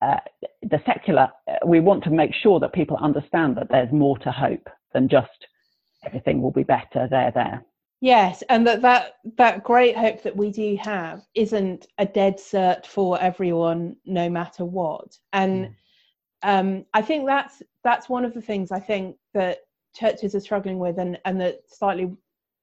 uh, 0.00 0.18
the 0.62 0.80
secular, 0.86 1.28
uh, 1.48 1.66
we 1.66 1.80
want 1.80 2.04
to 2.04 2.10
make 2.10 2.32
sure 2.34 2.60
that 2.60 2.72
people 2.72 2.96
understand 2.98 3.56
that 3.56 3.68
there's 3.68 3.92
more 3.92 4.18
to 4.18 4.30
hope 4.30 4.68
than 4.94 5.08
just 5.08 5.46
everything 6.04 6.40
will 6.40 6.52
be 6.52 6.62
better 6.62 7.08
there, 7.10 7.32
there. 7.34 7.64
Yes, 8.06 8.44
and 8.48 8.64
that 8.68 8.82
that 8.82 9.14
that 9.36 9.64
great 9.64 9.96
hope 9.96 10.22
that 10.22 10.36
we 10.36 10.52
do 10.52 10.76
have 10.76 11.26
isn't 11.34 11.88
a 11.98 12.06
dead 12.06 12.36
cert 12.38 12.86
for 12.86 13.20
everyone, 13.20 13.96
no 14.04 14.30
matter 14.30 14.64
what. 14.64 15.18
And 15.32 15.66
mm 15.66 15.74
um, 16.42 16.84
I 16.94 17.02
think 17.02 17.26
that's 17.26 17.62
that's 17.82 18.08
one 18.08 18.24
of 18.24 18.32
the 18.32 18.40
things 18.40 18.70
I 18.70 18.78
think 18.78 19.16
that 19.34 19.58
churches 19.94 20.34
are 20.34 20.40
struggling 20.40 20.78
with, 20.78 20.98
and 20.98 21.18
and 21.24 21.40
that 21.40 21.62
slightly 21.66 22.12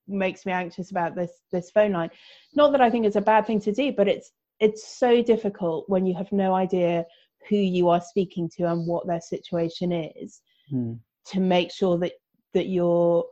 makes 0.07 0.45
me 0.45 0.53
anxious 0.53 0.91
about 0.91 1.15
this 1.15 1.31
this 1.51 1.71
phone 1.71 1.91
line. 1.91 2.12
Not 2.55 2.71
that 2.71 2.81
I 2.81 2.89
think 2.89 3.05
it's 3.05 3.17
a 3.17 3.21
bad 3.33 3.45
thing 3.45 3.59
to 3.62 3.73
do, 3.73 3.91
but 3.91 4.07
it's 4.07 4.31
it's 4.62 4.88
so 4.88 5.21
difficult 5.21 5.89
when 5.89 6.05
you 6.05 6.13
have 6.15 6.31
no 6.31 6.53
idea 6.53 7.05
who 7.50 7.57
you 7.57 7.89
are 7.89 8.00
speaking 8.00 8.50
to 8.55 8.71
and 8.71 8.88
what 8.88 9.05
their 9.05 9.19
situation 9.19 9.91
is 9.91 10.41
mm. 10.71 10.97
to 11.25 11.39
make 11.41 11.71
sure 11.71 11.97
that 11.97 12.13
that 12.53 12.67
you're 12.67 13.25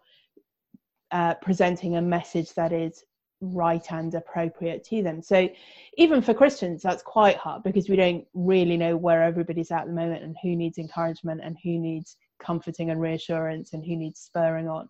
uh, 1.12 1.36
presenting 1.36 1.98
a 1.98 2.02
message 2.02 2.54
that 2.54 2.72
is 2.72 3.04
right 3.42 3.92
and 3.92 4.14
appropriate 4.14 4.84
to 4.86 5.02
them. 5.02 5.22
So 5.22 5.50
even 5.98 6.22
for 6.22 6.34
Christians, 6.34 6.82
that's 6.82 7.04
quite 7.04 7.38
hard 7.38 7.64
because 7.64 7.90
we 7.90 7.96
don't 7.96 8.26
really 8.34 8.78
know 8.78 8.96
where 8.96 9.24
everybody's 9.24 9.72
at 9.72 9.82
at 9.82 9.88
the 9.88 9.94
moment 9.94 10.24
and 10.24 10.36
who 10.42 10.56
needs 10.56 10.78
encouragement 10.78 11.42
and 11.44 11.58
who 11.64 11.80
needs 11.80 12.18
comforting 12.40 12.92
and 12.92 13.02
reassurance 13.02 13.74
and 13.74 13.84
who 13.84 13.96
needs 13.96 14.20
spurring 14.20 14.68
on. 14.68 14.88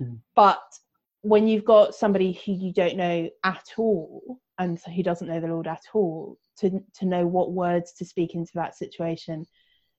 Mm. 0.00 0.18
But 0.36 0.62
when 1.22 1.48
you've 1.48 1.64
got 1.64 1.94
somebody 1.94 2.40
who 2.44 2.52
you 2.52 2.72
don't 2.72 2.96
know 2.96 3.28
at 3.44 3.66
all 3.76 4.38
and 4.58 4.78
who 4.94 5.02
doesn't 5.02 5.28
know 5.28 5.40
the 5.40 5.48
Lord 5.48 5.66
at 5.66 5.82
all, 5.92 6.38
to 6.58 6.82
to 6.98 7.06
know 7.06 7.26
what 7.26 7.52
words 7.52 7.92
to 7.94 8.04
speak 8.04 8.34
into 8.34 8.52
that 8.54 8.76
situation 8.76 9.44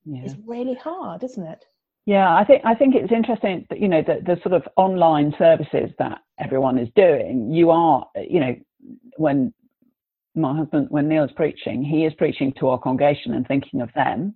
yeah. 0.06 0.24
is 0.24 0.36
really 0.46 0.76
hard, 0.76 1.24
isn't 1.24 1.46
it? 1.46 1.66
Yeah, 2.06 2.36
I 2.36 2.44
think 2.44 2.64
I 2.66 2.74
think 2.74 2.96
it's 2.96 3.12
interesting 3.12 3.66
that 3.70 3.80
you 3.80 3.88
know 3.88 4.02
the, 4.02 4.22
the 4.26 4.42
sort 4.42 4.54
of 4.54 4.68
online 4.78 5.34
services 5.38 5.92
that 6.00 6.20
everyone 6.40 6.80
is 6.80 6.90
doing. 6.96 7.52
You 7.52 7.70
are, 7.70 8.08
you 8.16 8.40
know, 8.40 8.56
when 9.18 9.54
my 10.36 10.56
husband, 10.56 10.88
when 10.90 11.08
Neil's 11.08 11.32
preaching, 11.36 11.84
he 11.84 12.06
is 12.06 12.14
preaching 12.18 12.54
to 12.60 12.70
our 12.70 12.80
congregation 12.80 13.34
and 13.34 13.48
thinking 13.48 13.82
of 13.82 13.90
them, 13.94 14.36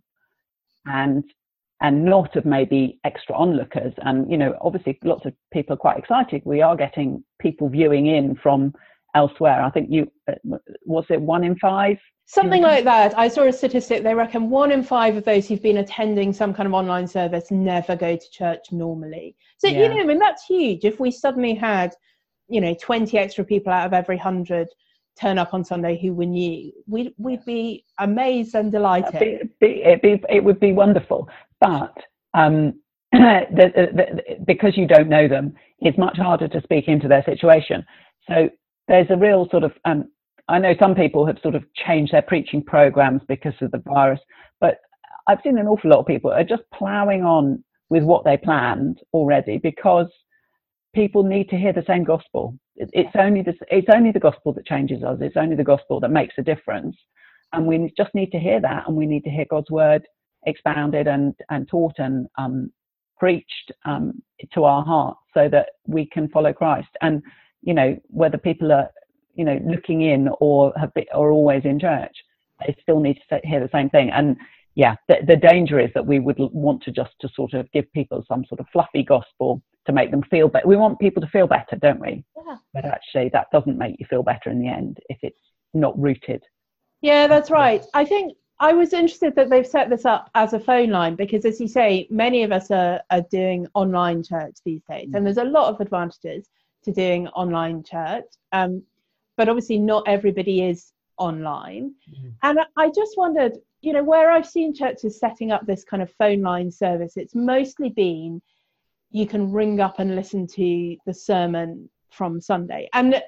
and 0.86 1.24
and 1.82 2.06
not 2.06 2.36
of 2.36 2.46
maybe 2.46 3.00
extra 3.06 3.36
onlookers. 3.36 3.94
And 3.98 4.30
you 4.30 4.38
know, 4.38 4.56
obviously, 4.62 5.00
lots 5.04 5.26
of 5.26 5.34
people 5.52 5.74
are 5.74 5.78
quite 5.78 5.98
excited. 5.98 6.44
We 6.46 6.62
are 6.62 6.76
getting 6.76 7.24
people 7.40 7.70
viewing 7.70 8.08
in 8.08 8.36
from 8.36 8.74
elsewhere. 9.16 9.62
I 9.62 9.70
think 9.70 9.90
you 9.90 10.12
uh, 10.28 10.58
was 10.86 11.06
it 11.10 11.22
one 11.22 11.44
in 11.44 11.56
five 11.58 11.98
Something 12.26 12.62
like 12.62 12.86
that. 12.86 13.18
I 13.18 13.28
saw 13.28 13.44
a 13.44 13.54
statistic. 13.54 14.02
They 14.02 14.16
reckon 14.16 14.50
one 14.50 14.72
in 14.72 14.82
five 14.82 15.18
of 15.18 15.26
those 15.26 15.48
who've 15.48 15.62
been 15.62 15.78
attending 15.78 16.32
some 16.32 16.54
kind 16.54 16.68
of 16.68 16.74
online 16.74 17.06
service 17.06 17.52
never 17.52 17.96
go 17.96 18.16
to 18.16 18.32
church 18.32 18.72
normally. 18.72 19.36
So 19.58 19.68
yeah. 19.68 19.84
you 19.84 19.90
know, 19.90 20.00
I 20.00 20.06
mean, 20.06 20.20
that's 20.20 20.46
huge. 20.46 20.86
If 20.86 21.00
we 21.00 21.12
suddenly 21.12 21.54
had, 21.54 21.94
you 22.48 22.62
know, 22.62 22.76
twenty 22.82 23.18
extra 23.18 23.44
people 23.44 23.74
out 23.74 23.86
of 23.86 23.94
every 23.94 24.18
hundred 24.18 24.70
turn 25.20 25.38
up 25.38 25.54
on 25.54 25.66
Sunday 25.66 26.00
who 26.02 26.14
were 26.14 26.26
new, 26.26 26.72
we'd 26.88 27.14
we'd 27.18 27.44
be 27.46 27.86
amazed 28.00 28.56
and 28.56 28.72
delighted. 28.72 29.22
It'd 29.22 29.60
be, 29.60 29.84
it'd 29.84 30.02
be, 30.02 30.24
it 30.30 30.44
would 30.44 30.62
be 30.62 30.72
wonderful, 30.72 31.30
but 31.60 31.96
um, 32.34 32.80
the, 33.12 33.46
the, 33.52 33.90
the, 33.94 34.36
because 34.48 34.78
you 34.78 34.88
don't 34.88 35.10
know 35.10 35.28
them, 35.28 35.54
it's 35.80 35.98
much 35.98 36.18
harder 36.18 36.48
to 36.48 36.62
speak 36.64 36.88
into 36.88 37.10
their 37.10 37.24
situation. 37.26 37.86
So 38.30 38.50
there's 38.88 39.08
a 39.10 39.18
real 39.18 39.48
sort 39.50 39.64
of 39.64 39.72
um, 39.86 40.06
I 40.48 40.60
know 40.60 40.74
some 40.80 40.96
people 40.96 41.26
have 41.26 41.38
sort 41.42 41.56
of 41.56 41.64
changed 41.74 42.14
their 42.14 42.22
preaching 42.22 42.64
programs 42.64 43.22
because 43.28 43.54
of 43.62 43.72
the 43.72 43.82
virus, 43.86 44.20
but 44.60 44.78
I've 45.28 45.40
seen 45.44 45.58
an 45.58 45.68
awful 45.68 45.90
lot 45.90 46.00
of 46.00 46.06
people 46.06 46.32
are 46.32 46.44
just 46.44 46.64
ploughing 46.74 47.24
on 47.24 47.64
with 47.90 48.04
what 48.04 48.26
they 48.26 48.38
planned 48.38 49.00
already 49.14 49.58
because 49.58 50.08
people 50.94 51.24
need 51.24 51.50
to 51.50 51.58
hear 51.58 51.72
the 51.72 51.84
same 51.88 52.04
gospel. 52.04 52.58
It's 52.76 53.16
only 53.18 53.42
the, 53.42 53.54
it's 53.70 53.88
only 53.94 54.12
the 54.12 54.20
gospel 54.20 54.52
that 54.54 54.66
changes 54.66 55.04
us. 55.04 55.20
It's 55.22 55.38
only 55.38 55.56
the 55.56 55.64
gospel 55.64 56.00
that 56.00 56.10
makes 56.10 56.34
a 56.38 56.44
difference, 56.44 56.98
and 57.54 57.68
we 57.68 57.94
just 57.96 58.14
need 58.16 58.32
to 58.32 58.40
hear 58.40 58.60
that, 58.62 58.88
and 58.88 58.98
we 58.98 59.06
need 59.06 59.24
to 59.26 59.30
hear 59.30 59.46
God's 59.50 59.70
word 59.70 60.04
expounded 60.46 61.08
and 61.08 61.36
and 61.50 61.68
taught 61.70 61.94
and 62.00 62.28
um, 62.38 62.72
preached 63.18 63.72
um, 63.86 64.22
to 64.54 64.64
our 64.64 64.84
hearts 64.84 65.20
so 65.34 65.48
that 65.50 65.70
we 65.88 66.08
can 66.08 66.28
follow 66.30 66.52
Christ. 66.52 66.90
And 67.02 67.22
you 67.64 67.74
know 67.74 67.98
whether 68.08 68.38
people 68.38 68.72
are 68.72 68.90
you 69.36 69.46
know 69.46 69.60
looking 69.66 70.02
in 70.02 70.30
or 70.40 70.74
have 70.78 70.94
been, 70.94 71.06
or 71.14 71.32
always 71.32 71.66
in 71.66 71.80
church 71.80 72.16
they 72.66 72.76
still 72.82 73.00
need 73.00 73.20
to 73.30 73.42
hear 73.44 73.60
the 73.60 73.70
same 73.74 73.90
thing. 73.90 74.10
And 74.12 74.38
yeah 74.76 74.96
the, 75.08 75.18
the 75.28 75.36
danger 75.36 75.80
is 75.80 75.90
that 75.94 76.06
we 76.06 76.20
would 76.20 76.38
want 76.38 76.84
to 76.84 76.92
just 76.92 77.12
to 77.22 77.30
sort 77.36 77.54
of 77.54 77.72
give 77.72 77.92
people 77.94 78.24
some 78.28 78.46
sort 78.46 78.60
of 78.60 78.68
fluffy 78.72 79.04
gospel 79.04 79.62
to 79.86 79.92
make 79.92 80.12
them 80.12 80.24
feel 80.24 80.48
better 80.48 80.68
we 80.68 80.78
want 80.78 81.00
people 81.00 81.22
to 81.22 81.28
feel 81.28 81.48
better 81.48 81.76
don't 81.76 82.00
we? 82.00 82.24
Yeah. 82.46 82.58
but 82.74 82.86
actually 82.86 83.30
that 83.34 83.48
doesn't 83.52 83.78
make 83.78 83.96
you 84.00 84.06
feel 84.10 84.24
better 84.24 84.50
in 84.50 84.60
the 84.60 84.68
end 84.68 85.00
if 85.10 85.18
it's 85.22 85.40
not 85.74 86.00
rooted. 86.00 86.44
Yeah 87.02 87.28
that's 87.28 87.52
right. 87.52 87.84
I 87.94 88.06
think 88.06 88.34
I 88.60 88.72
was 88.72 88.94
interested 88.94 89.36
that 89.36 89.50
they've 89.50 89.68
set 89.68 89.90
this 89.90 90.06
up 90.06 90.30
as 90.36 90.54
a 90.54 90.60
phone 90.60 90.90
line 90.90 91.16
because, 91.16 91.44
as 91.44 91.60
you 91.60 91.68
say, 91.68 92.08
many 92.10 92.44
of 92.44 92.54
us 92.54 92.72
are, 92.72 93.02
are 93.10 93.26
doing 93.30 93.68
online 93.74 94.24
church 94.24 94.56
these 94.64 94.82
days, 94.90 95.10
mm. 95.10 95.16
and 95.16 95.26
there's 95.26 95.38
a 95.38 95.44
lot 95.44 95.74
of 95.74 95.82
advantages 95.82 96.48
to 96.84 96.92
doing 96.92 97.28
online 97.30 97.84
church. 97.84 98.26
Um, 98.52 98.84
but 99.38 99.50
obviously 99.50 99.80
not 99.80 100.08
everybody 100.08 100.64
is 100.64 100.92
online. 101.18 101.94
Mm-hmm. 102.10 102.30
And 102.44 102.60
I 102.78 102.90
just 102.90 103.18
wondered, 103.18 103.58
you 103.82 103.94
know, 103.94 104.04
where 104.04 104.32
I've 104.32 104.48
seen 104.48 104.74
churches 104.74 105.20
setting 105.20 105.52
up 105.52 105.66
this 105.66 105.84
kind 105.84 106.04
of 106.04 106.12
phone 106.18 106.42
line 106.42 106.72
service, 106.72 107.18
it's 107.18 107.36
mostly 107.36 107.90
been 107.90 108.42
you 109.12 109.28
can 109.28 109.52
ring 109.52 109.80
up 109.80 110.00
and 110.00 110.16
listen 110.16 110.48
to 110.48 110.98
the 111.06 111.14
sermon 111.14 111.90
from 112.10 112.42
Sunday. 112.42 112.90
And 112.94 113.22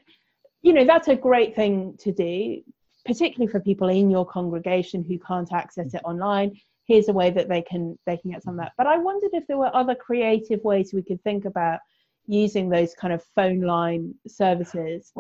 you 0.66 0.74
know 0.74 0.84
that's 0.84 1.08
a 1.08 1.16
great 1.16 1.56
thing 1.56 1.96
to 2.00 2.12
do, 2.12 2.62
particularly 3.06 3.52
for 3.52 3.60
people 3.60 3.90
in 3.90 4.10
your 4.10 4.26
congregation 4.26 5.04
who 5.04 5.20
can't 5.20 5.54
access 5.54 5.94
it 5.94 6.02
online. 6.04 6.60
Here's 6.88 7.08
a 7.08 7.14
way 7.14 7.30
that 7.30 7.48
they 7.48 7.62
can 7.62 7.98
they 8.08 8.18
can 8.18 8.32
get 8.32 8.44
some 8.44 8.56
of 8.56 8.66
that. 8.66 8.74
But 8.76 8.88
I 8.88 8.98
wondered 8.98 9.30
if 9.34 9.46
there 9.48 9.58
were 9.58 9.76
other 9.76 9.94
creative 9.94 10.64
ways 10.64 10.92
we 10.92 11.04
could 11.04 11.24
think 11.24 11.46
about 11.46 11.80
using 12.28 12.70
those 12.70 12.94
kind 12.94 13.14
of 13.14 13.24
phone 13.36 13.62
line 13.62 14.14
services. 14.28 15.12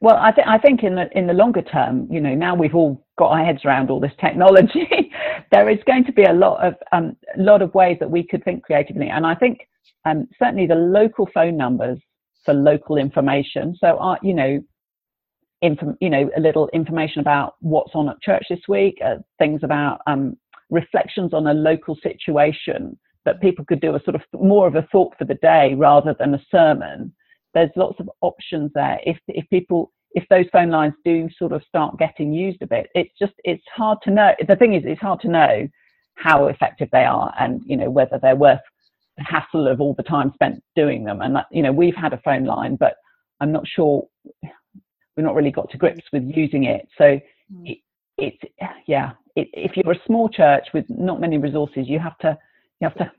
Well, 0.00 0.16
I, 0.16 0.30
th- 0.32 0.46
I 0.46 0.58
think 0.58 0.82
in 0.82 0.94
the 0.94 1.06
in 1.16 1.26
the 1.26 1.34
longer 1.34 1.62
term, 1.62 2.08
you 2.10 2.20
know, 2.20 2.34
now 2.34 2.54
we've 2.54 2.74
all 2.74 3.04
got 3.18 3.32
our 3.32 3.44
heads 3.44 3.64
around 3.64 3.90
all 3.90 4.00
this 4.00 4.12
technology, 4.20 4.88
there 5.50 5.68
is 5.68 5.78
going 5.86 6.04
to 6.04 6.12
be 6.12 6.24
a 6.24 6.32
lot 6.32 6.64
of 6.64 6.74
um, 6.92 7.16
lot 7.36 7.62
of 7.62 7.74
ways 7.74 7.96
that 8.00 8.10
we 8.10 8.26
could 8.26 8.44
think 8.44 8.62
creatively, 8.62 9.08
and 9.08 9.26
I 9.26 9.34
think 9.34 9.68
um, 10.04 10.28
certainly 10.38 10.66
the 10.66 10.74
local 10.74 11.28
phone 11.34 11.56
numbers 11.56 11.98
for 12.44 12.54
local 12.54 12.96
information. 12.96 13.76
So, 13.78 13.98
uh, 13.98 14.16
you 14.22 14.34
know, 14.34 14.60
inf- 15.62 15.96
you 16.00 16.10
know, 16.10 16.30
a 16.36 16.40
little 16.40 16.68
information 16.72 17.20
about 17.20 17.56
what's 17.60 17.94
on 17.94 18.08
at 18.08 18.20
church 18.22 18.46
this 18.48 18.60
week, 18.68 18.98
uh, 19.04 19.16
things 19.38 19.60
about 19.62 20.00
um, 20.06 20.36
reflections 20.70 21.34
on 21.34 21.46
a 21.46 21.54
local 21.54 21.96
situation 22.02 22.98
that 23.26 23.42
people 23.42 23.64
could 23.64 23.80
do 23.80 23.94
a 23.94 24.02
sort 24.02 24.14
of 24.14 24.22
more 24.32 24.66
of 24.66 24.74
a 24.74 24.88
thought 24.90 25.14
for 25.18 25.26
the 25.26 25.34
day 25.34 25.74
rather 25.74 26.14
than 26.18 26.34
a 26.34 26.42
sermon. 26.50 27.12
There's 27.52 27.70
lots 27.76 28.00
of 28.00 28.10
options 28.22 28.70
there. 28.74 28.98
If 29.04 29.18
if 29.28 29.48
people 29.50 29.92
if 30.12 30.24
those 30.30 30.46
phone 30.50 30.70
lines 30.70 30.94
do 31.04 31.28
sort 31.38 31.52
of 31.52 31.62
start 31.68 31.98
getting 31.98 32.32
used 32.32 32.62
a 32.62 32.66
bit, 32.66 32.88
it's 32.94 33.12
just 33.18 33.34
it's 33.44 33.62
hard 33.74 33.98
to 34.04 34.10
know. 34.10 34.32
The 34.48 34.56
thing 34.56 34.72
is, 34.72 34.84
it's 34.86 35.00
hard 35.00 35.20
to 35.20 35.28
know 35.28 35.68
how 36.14 36.46
effective 36.46 36.88
they 36.92 37.04
are 37.04 37.34
and 37.38 37.60
you 37.66 37.76
know 37.76 37.90
whether 37.90 38.18
they're 38.18 38.36
worth 38.36 38.60
the 39.16 39.24
hassle 39.24 39.68
of 39.68 39.80
all 39.80 39.94
the 39.94 40.02
time 40.02 40.30
spent 40.34 40.62
doing 40.74 41.04
them. 41.04 41.20
And 41.22 41.34
that, 41.36 41.46
you 41.50 41.62
know, 41.62 41.72
we've 41.72 41.94
had 41.94 42.12
a 42.12 42.20
phone 42.24 42.44
line, 42.44 42.76
but 42.76 42.96
I'm 43.40 43.52
not 43.52 43.66
sure 43.66 44.06
we've 44.42 45.24
not 45.24 45.34
really 45.34 45.50
got 45.50 45.70
to 45.70 45.78
grips 45.78 46.04
with 46.12 46.24
using 46.24 46.64
it. 46.64 46.88
So 46.98 47.04
mm. 47.04 47.20
it, 47.64 47.78
it's 48.18 48.38
yeah, 48.86 49.12
it, 49.34 49.48
if 49.52 49.76
you're 49.76 49.92
a 49.92 50.06
small 50.06 50.28
church 50.28 50.68
with 50.72 50.84
not 50.88 51.20
many 51.20 51.38
resources, 51.38 51.88
you 51.88 51.98
have 51.98 52.18
to 52.18 52.36
you 52.80 52.88
have 52.88 52.96
to 52.96 53.10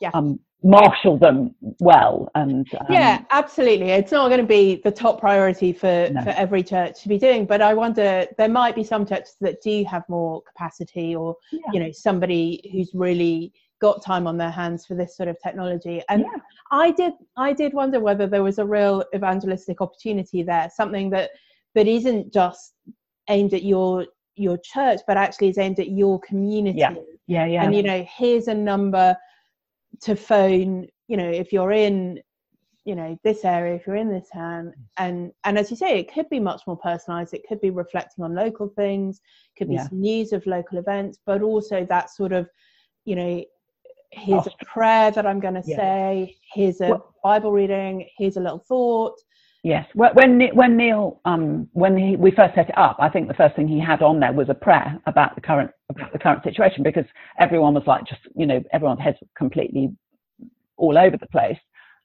yeah. 0.00 0.10
um, 0.14 0.38
marshal 0.64 1.18
them 1.18 1.54
well 1.78 2.30
and 2.34 2.66
um, 2.80 2.86
yeah 2.88 3.22
absolutely 3.30 3.90
it's 3.90 4.10
not 4.10 4.28
going 4.28 4.40
to 4.40 4.46
be 4.46 4.80
the 4.82 4.90
top 4.90 5.20
priority 5.20 5.74
for 5.74 6.08
no. 6.10 6.22
for 6.22 6.30
every 6.30 6.62
church 6.62 7.02
to 7.02 7.08
be 7.08 7.18
doing 7.18 7.44
but 7.44 7.60
i 7.60 7.74
wonder 7.74 8.26
there 8.38 8.48
might 8.48 8.74
be 8.74 8.82
some 8.82 9.04
churches 9.04 9.36
that 9.42 9.60
do 9.60 9.84
have 9.84 10.02
more 10.08 10.40
capacity 10.42 11.14
or 11.14 11.36
yeah. 11.52 11.60
you 11.70 11.78
know 11.78 11.92
somebody 11.92 12.66
who's 12.72 12.92
really 12.94 13.52
got 13.78 14.02
time 14.02 14.26
on 14.26 14.38
their 14.38 14.50
hands 14.50 14.86
for 14.86 14.94
this 14.94 15.14
sort 15.14 15.28
of 15.28 15.36
technology 15.42 16.02
and 16.08 16.22
yeah. 16.22 16.40
i 16.70 16.90
did 16.92 17.12
i 17.36 17.52
did 17.52 17.74
wonder 17.74 18.00
whether 18.00 18.26
there 18.26 18.42
was 18.42 18.58
a 18.58 18.64
real 18.64 19.04
evangelistic 19.14 19.82
opportunity 19.82 20.42
there 20.42 20.70
something 20.74 21.10
that 21.10 21.28
that 21.74 21.86
isn't 21.86 22.32
just 22.32 22.72
aimed 23.28 23.52
at 23.52 23.64
your 23.64 24.06
your 24.36 24.56
church 24.64 25.00
but 25.06 25.18
actually 25.18 25.48
is 25.48 25.58
aimed 25.58 25.78
at 25.78 25.90
your 25.90 26.18
community 26.20 26.78
yeah 26.78 26.94
yeah 27.26 27.46
yeah. 27.46 27.64
And 27.64 27.74
you 27.74 27.82
know 27.82 28.06
here's 28.16 28.48
a 28.48 28.54
number 28.54 29.16
to 30.02 30.16
phone 30.16 30.86
you 31.08 31.16
know 31.16 31.28
if 31.28 31.52
you're 31.52 31.72
in 31.72 32.20
you 32.84 32.94
know 32.94 33.18
this 33.24 33.44
area 33.44 33.74
if 33.74 33.86
you're 33.86 33.96
in 33.96 34.10
this 34.10 34.28
town. 34.32 34.72
And 34.98 35.32
and 35.44 35.58
as 35.58 35.70
you 35.70 35.76
say 35.76 35.98
it 35.98 36.12
could 36.12 36.28
be 36.28 36.40
much 36.40 36.62
more 36.66 36.76
personalized 36.76 37.34
it 37.34 37.46
could 37.48 37.60
be 37.60 37.70
reflecting 37.70 38.24
on 38.24 38.34
local 38.34 38.68
things. 38.68 39.20
Could 39.56 39.68
be 39.68 39.74
yeah. 39.74 39.88
some 39.88 40.00
news 40.00 40.32
of 40.32 40.46
local 40.46 40.78
events. 40.78 41.18
But 41.24 41.42
also 41.42 41.84
that 41.86 42.10
sort 42.10 42.32
of 42.32 42.48
you 43.04 43.16
know 43.16 43.44
here's 44.10 44.46
a 44.46 44.64
prayer 44.64 45.10
that 45.10 45.26
i'm 45.26 45.40
going 45.40 45.54
to 45.54 45.62
yeah. 45.66 45.76
say. 45.76 46.36
Here's 46.52 46.80
a 46.80 46.90
well, 46.90 47.14
bible 47.22 47.52
reading. 47.52 48.08
Here's 48.16 48.36
a 48.36 48.40
little 48.40 48.64
thought 48.68 49.18
Yes, 49.64 49.86
when 49.94 50.40
when 50.54 50.76
Neil 50.76 51.22
um, 51.24 51.68
when 51.72 51.96
he, 51.96 52.16
we 52.16 52.30
first 52.32 52.54
set 52.54 52.68
it 52.68 52.78
up, 52.78 52.98
I 53.00 53.08
think 53.08 53.28
the 53.28 53.34
first 53.34 53.56
thing 53.56 53.66
he 53.66 53.80
had 53.80 54.02
on 54.02 54.20
there 54.20 54.32
was 54.32 54.50
a 54.50 54.54
prayer 54.54 55.00
about 55.06 55.34
the 55.36 55.40
current 55.40 55.70
about 55.88 56.12
the 56.12 56.18
current 56.18 56.44
situation 56.44 56.82
because 56.82 57.06
everyone 57.40 57.72
was 57.72 57.84
like 57.86 58.06
just 58.06 58.20
you 58.36 58.46
know 58.46 58.62
everyone's 58.74 59.00
heads 59.00 59.16
completely 59.38 59.90
all 60.76 60.98
over 60.98 61.16
the 61.16 61.26
place, 61.28 61.56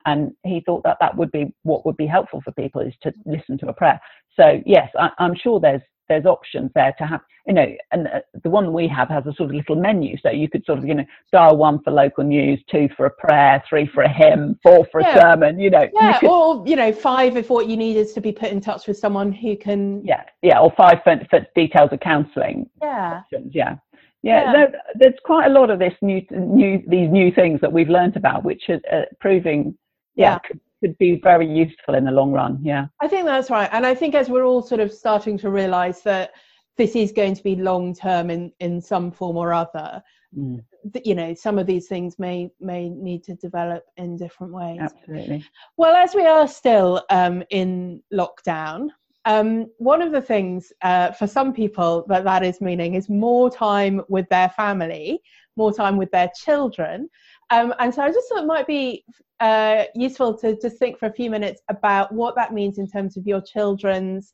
and 0.05 0.31
he 0.45 0.61
thought 0.65 0.83
that 0.85 0.97
that 1.01 1.17
would 1.17 1.33
be 1.33 1.53
what 1.63 1.85
would 1.85 1.97
be 1.97 2.07
helpful 2.07 2.41
for 2.45 2.53
people 2.53 2.79
is 2.79 2.93
to 3.03 3.11
listen 3.25 3.57
to 3.57 3.67
a 3.67 3.73
prayer. 3.73 3.99
So 4.37 4.61
yes, 4.65 4.89
I, 4.97 5.09
I'm 5.19 5.35
sure 5.35 5.59
there's 5.59 5.81
there's 6.09 6.25
options 6.25 6.71
there 6.75 6.93
to 6.97 7.05
have, 7.05 7.21
you 7.47 7.53
know, 7.53 7.67
and 7.91 8.07
uh, 8.07 8.19
the 8.43 8.49
one 8.49 8.73
we 8.73 8.87
have 8.87 9.07
has 9.09 9.25
a 9.25 9.33
sort 9.33 9.49
of 9.49 9.55
little 9.55 9.75
menu. 9.75 10.17
So 10.21 10.29
you 10.29 10.49
could 10.49 10.65
sort 10.65 10.79
of, 10.79 10.85
you 10.85 10.95
know, 10.95 11.05
dial 11.31 11.55
one 11.55 11.81
for 11.83 11.91
local 11.91 12.23
news, 12.23 12.61
two 12.69 12.89
for 12.97 13.05
a 13.05 13.09
prayer, 13.09 13.63
three 13.69 13.87
for 13.87 14.03
a 14.03 14.11
hymn, 14.11 14.59
four 14.61 14.85
for 14.91 15.01
yeah. 15.01 15.15
a 15.15 15.21
sermon, 15.21 15.59
you 15.59 15.69
know. 15.69 15.87
Yeah, 15.93 16.13
you 16.13 16.19
could, 16.19 16.29
or, 16.29 16.67
you 16.67 16.75
know, 16.75 16.91
five 16.91 17.37
if 17.37 17.49
what 17.49 17.67
you 17.67 17.77
need 17.77 17.95
is 17.95 18.13
to 18.13 18.21
be 18.21 18.31
put 18.31 18.49
in 18.49 18.59
touch 18.59 18.87
with 18.87 18.97
someone 18.97 19.31
who 19.31 19.55
can. 19.55 20.03
Yeah, 20.03 20.23
yeah, 20.41 20.59
or 20.59 20.73
five 20.75 21.01
for, 21.03 21.19
for 21.29 21.45
details 21.55 21.91
of 21.93 21.99
counselling. 22.01 22.69
Yeah. 22.81 23.21
Options, 23.23 23.53
yeah. 23.55 23.75
Yeah, 24.21 24.43
yeah. 24.43 24.51
There, 24.51 24.81
there's 24.95 25.19
quite 25.23 25.45
a 25.45 25.53
lot 25.53 25.69
of 25.69 25.79
this 25.79 25.93
new, 26.01 26.21
new, 26.31 26.83
these 26.87 27.09
new 27.09 27.31
things 27.31 27.61
that 27.61 27.71
we've 27.71 27.87
learned 27.87 28.17
about, 28.17 28.43
which 28.43 28.63
are 28.69 28.81
uh, 28.91 29.05
proving, 29.21 29.77
yeah, 30.15 30.39
yeah 30.43 30.59
could 30.81 30.97
be 30.97 31.19
very 31.21 31.47
useful 31.47 31.95
in 31.95 32.05
the 32.05 32.11
long 32.11 32.31
run. 32.31 32.59
Yeah. 32.61 32.87
I 33.01 33.07
think 33.07 33.25
that's 33.25 33.49
right. 33.49 33.69
And 33.71 33.85
I 33.85 33.93
think 33.93 34.15
as 34.15 34.29
we're 34.29 34.45
all 34.45 34.61
sort 34.61 34.81
of 34.81 34.93
starting 34.93 35.37
to 35.39 35.49
realize 35.49 36.01
that 36.03 36.31
this 36.77 36.95
is 36.95 37.11
going 37.11 37.35
to 37.35 37.43
be 37.43 37.55
long 37.55 37.93
term 37.93 38.29
in, 38.29 38.51
in 38.59 38.81
some 38.81 39.11
form 39.11 39.35
or 39.35 39.53
other, 39.53 40.01
mm. 40.37 40.63
you 41.03 41.13
know, 41.13 41.33
some 41.33 41.59
of 41.59 41.67
these 41.67 41.87
things 41.87 42.17
may 42.17 42.49
may 42.59 42.89
need 42.89 43.23
to 43.25 43.35
develop 43.35 43.83
in 43.97 44.15
different 44.15 44.53
ways. 44.53 44.79
Absolutely. 44.81 45.45
Well, 45.75 45.95
as 45.95 46.15
we 46.15 46.25
are 46.25 46.47
still 46.47 47.03
um, 47.09 47.43
in 47.49 48.01
lockdown, 48.13 48.87
um, 49.25 49.67
one 49.77 50.01
of 50.01 50.13
the 50.13 50.21
things 50.21 50.71
uh, 50.81 51.11
for 51.11 51.27
some 51.27 51.53
people 51.53 52.05
that 52.07 52.23
that 52.23 52.43
is 52.43 52.61
meaning 52.61 52.95
is 52.95 53.09
more 53.09 53.49
time 53.49 54.01
with 54.07 54.29
their 54.29 54.49
family, 54.49 55.19
more 55.57 55.73
time 55.73 55.97
with 55.97 56.11
their 56.11 56.31
children. 56.33 57.09
Um, 57.49 57.73
and 57.79 57.93
so 57.93 58.03
I 58.03 58.11
just 58.11 58.29
thought 58.29 58.43
it 58.43 58.47
might 58.47 58.67
be 58.67 59.03
uh, 59.39 59.85
useful 59.95 60.37
to 60.39 60.59
just 60.59 60.77
think 60.77 60.99
for 60.99 61.07
a 61.07 61.13
few 61.13 61.29
minutes 61.29 61.61
about 61.69 62.11
what 62.11 62.35
that 62.35 62.53
means 62.53 62.77
in 62.77 62.87
terms 62.87 63.17
of 63.17 63.25
your 63.25 63.41
children's 63.41 64.33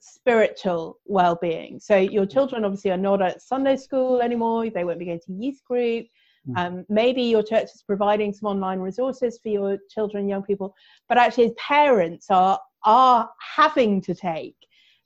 spiritual 0.00 0.98
well-being. 1.04 1.80
So 1.80 1.96
your 1.96 2.26
children 2.26 2.64
obviously 2.64 2.92
are 2.92 2.96
not 2.96 3.20
at 3.20 3.42
Sunday 3.42 3.76
school 3.76 4.20
anymore; 4.20 4.70
they 4.70 4.84
won't 4.84 4.98
be 4.98 5.06
going 5.06 5.20
to 5.26 5.32
youth 5.32 5.62
group. 5.64 6.06
Mm. 6.48 6.56
Um, 6.56 6.86
maybe 6.88 7.22
your 7.22 7.42
church 7.42 7.64
is 7.74 7.82
providing 7.82 8.32
some 8.32 8.48
online 8.48 8.78
resources 8.78 9.38
for 9.42 9.48
your 9.48 9.78
children, 9.90 10.28
young 10.28 10.44
people, 10.44 10.74
but 11.08 11.18
actually, 11.18 11.54
parents 11.54 12.26
are 12.30 12.60
are 12.84 13.28
having 13.40 14.00
to 14.00 14.14
take 14.14 14.56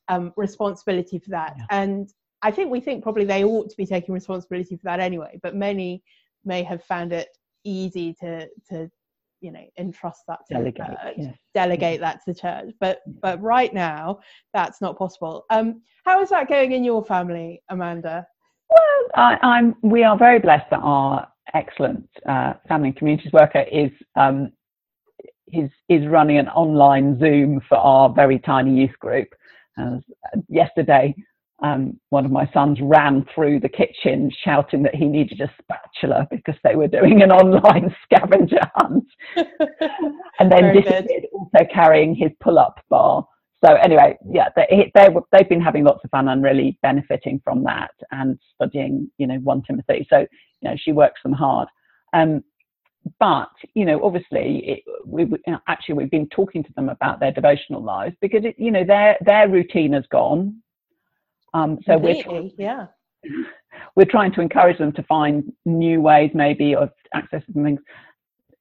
um, 0.09 0.33
responsibility 0.37 1.19
for 1.19 1.31
that. 1.31 1.55
Yeah. 1.57 1.65
And 1.71 2.13
I 2.43 2.51
think 2.51 2.71
we 2.71 2.81
think 2.81 3.03
probably 3.03 3.25
they 3.25 3.45
ought 3.45 3.71
to 3.71 3.77
be 3.77 3.87
taking 3.87 4.13
responsibility 4.15 4.77
for 4.77 4.85
that 4.85 5.01
anyway, 5.01 5.39
but 5.43 5.57
many 5.57 6.03
may 6.45 6.63
have 6.63 6.83
found 6.85 7.13
it 7.13 7.29
easy 7.65 8.15
to 8.21 8.49
to 8.69 8.91
you 9.41 9.53
know 9.53 9.65
entrust 9.79 10.23
that 10.29 10.41
to 10.49 10.55
delegate, 10.55 10.77
the 10.77 10.97
church, 10.97 11.15
yes. 11.17 11.39
delegate 11.55 12.01
that 12.01 12.17
to 12.25 12.33
the 12.33 12.39
church. 12.39 12.75
But 12.81 13.01
but 13.23 13.41
right 13.41 13.73
now 13.73 14.21
that's 14.53 14.81
not 14.81 14.99
possible. 14.99 15.45
Um 15.51 15.83
how 16.05 16.21
is 16.23 16.31
that 16.31 16.49
going 16.49 16.73
in 16.73 16.85
your 16.85 17.05
family 17.05 17.63
amanda? 17.69 18.27
Well 18.69 19.11
I, 19.43 19.59
am 19.59 19.75
we 19.83 20.05
are 20.05 20.17
very 20.17 20.39
blessed 20.39 20.71
that 20.71 20.81
our 20.81 21.29
excellent 21.55 22.09
uh, 22.29 22.55
family 22.69 22.89
and 22.89 22.97
communities 22.97 23.33
worker 23.33 23.65
is 23.73 23.91
um 24.17 24.53
is 25.53 25.71
is 25.89 26.07
running 26.07 26.39
an 26.39 26.49
online 26.49 27.19
zoom 27.19 27.61
for 27.69 27.79
our 27.79 28.13
very 28.13 28.39
tiny 28.39 28.75
youth 28.75 28.99
group. 29.01 29.29
Uh, 29.81 29.99
yesterday 30.49 31.15
um, 31.63 31.99
one 32.09 32.25
of 32.25 32.31
my 32.31 32.51
sons 32.53 32.79
ran 32.81 33.27
through 33.35 33.61
the 33.61 33.69
kitchen 33.69 34.31
shouting 34.45 34.83
that 34.83 34.95
he 34.95 35.05
needed 35.07 35.41
a 35.41 35.53
spatula 35.61 36.27
because 36.31 36.55
they 36.65 36.75
were 36.75 36.89
doing 36.89 37.23
an 37.23 37.31
online 37.31 37.95
scavenger 38.05 38.61
hunt. 38.77 39.05
and 40.39 40.51
then 40.51 40.75
disappeared, 40.75 41.27
also 41.33 41.67
carrying 41.73 42.15
his 42.15 42.31
pull-up 42.41 42.81
bar. 42.89 43.27
So 43.63 43.75
anyway, 43.75 44.17
yeah, 44.27 44.49
they, 44.57 44.91
they 44.95 45.09
they've 45.33 45.49
been 45.49 45.61
having 45.61 45.85
lots 45.85 46.03
of 46.03 46.11
fun 46.11 46.29
and 46.29 46.43
really 46.43 46.79
benefiting 46.83 47.43
from 47.45 47.63
that 47.65 47.91
and 48.11 48.39
studying, 48.55 49.11
you 49.19 49.27
know, 49.27 49.37
one 49.37 49.63
Timothy. 49.63 50.07
So 50.09 50.21
you 50.21 50.71
know, 50.71 50.77
she 50.83 50.93
works 50.93 51.21
them 51.23 51.33
hard. 51.33 51.69
Um, 52.15 52.43
but 53.19 53.51
you 53.75 53.85
know, 53.85 54.03
obviously, 54.03 54.63
it, 54.67 54.85
we 55.05 55.27
actually 55.69 55.97
we've 55.97 56.11
been 56.11 56.29
talking 56.29 56.65
to 56.65 56.73
them 56.75 56.89
about 56.89 57.21
their 57.21 57.33
devotional 57.33 57.83
lives 57.83 58.17
because 58.23 58.45
it, 58.45 58.55
you 58.59 58.71
know 58.71 58.85
their 58.85 59.19
their 59.27 59.49
routine 59.49 59.93
has 59.93 60.05
gone 60.11 60.63
um, 61.55 61.79
so 61.87 61.99
we're 61.99 62.23
trying, 62.23 62.53
yeah. 62.59 62.87
We're 63.97 64.05
trying 64.05 64.33
to 64.35 64.41
encourage 64.41 64.79
them 64.79 64.93
to 64.93 65.03
find 65.05 65.53
new 65.65 66.01
ways, 66.01 66.31
maybe, 66.35 66.75
of 66.75 66.91
accessing 67.15 67.63
things. 67.63 67.81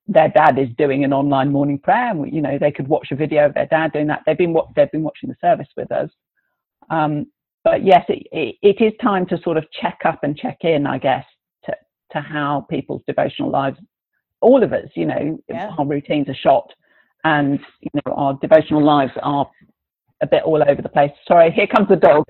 Their 0.07 0.29
dad 0.29 0.57
is 0.57 0.69
doing 0.77 1.03
an 1.03 1.13
online 1.13 1.51
morning 1.51 1.79
prayer, 1.79 2.11
and 2.11 2.31
you 2.33 2.41
know 2.41 2.57
they 2.59 2.71
could 2.71 2.87
watch 2.87 3.07
a 3.11 3.15
video 3.15 3.45
of 3.45 3.53
their 3.53 3.65
dad 3.67 3.93
doing 3.93 4.07
that. 4.07 4.21
They've 4.25 4.37
been 4.37 4.55
they've 4.75 4.91
been 4.91 5.03
watching 5.03 5.29
the 5.29 5.35
service 5.41 5.67
with 5.77 5.91
us. 5.91 6.09
Um, 6.89 7.27
but 7.63 7.83
yes, 7.83 8.05
it, 8.09 8.27
it, 8.31 8.55
it 8.61 8.81
is 8.81 8.93
time 9.01 9.25
to 9.27 9.41
sort 9.41 9.57
of 9.57 9.65
check 9.71 9.99
up 10.05 10.19
and 10.23 10.37
check 10.37 10.59
in, 10.61 10.87
I 10.87 10.97
guess, 10.97 11.25
to 11.65 11.75
to 12.13 12.21
how 12.21 12.65
people's 12.69 13.03
devotional 13.07 13.51
lives, 13.51 13.77
all 14.41 14.63
of 14.63 14.73
us, 14.73 14.89
you 14.95 15.05
know, 15.05 15.39
yeah. 15.49 15.71
our 15.77 15.85
routines 15.85 16.27
are 16.29 16.35
shot 16.35 16.71
and 17.23 17.59
you 17.81 17.89
know 17.93 18.13
our 18.13 18.37
devotional 18.41 18.83
lives 18.83 19.11
are 19.21 19.49
a 20.21 20.27
bit 20.27 20.43
all 20.43 20.61
over 20.67 20.81
the 20.81 20.89
place. 20.89 21.11
Sorry, 21.27 21.51
here 21.51 21.67
comes 21.67 21.87
the 21.87 21.95
dog. 21.95 22.25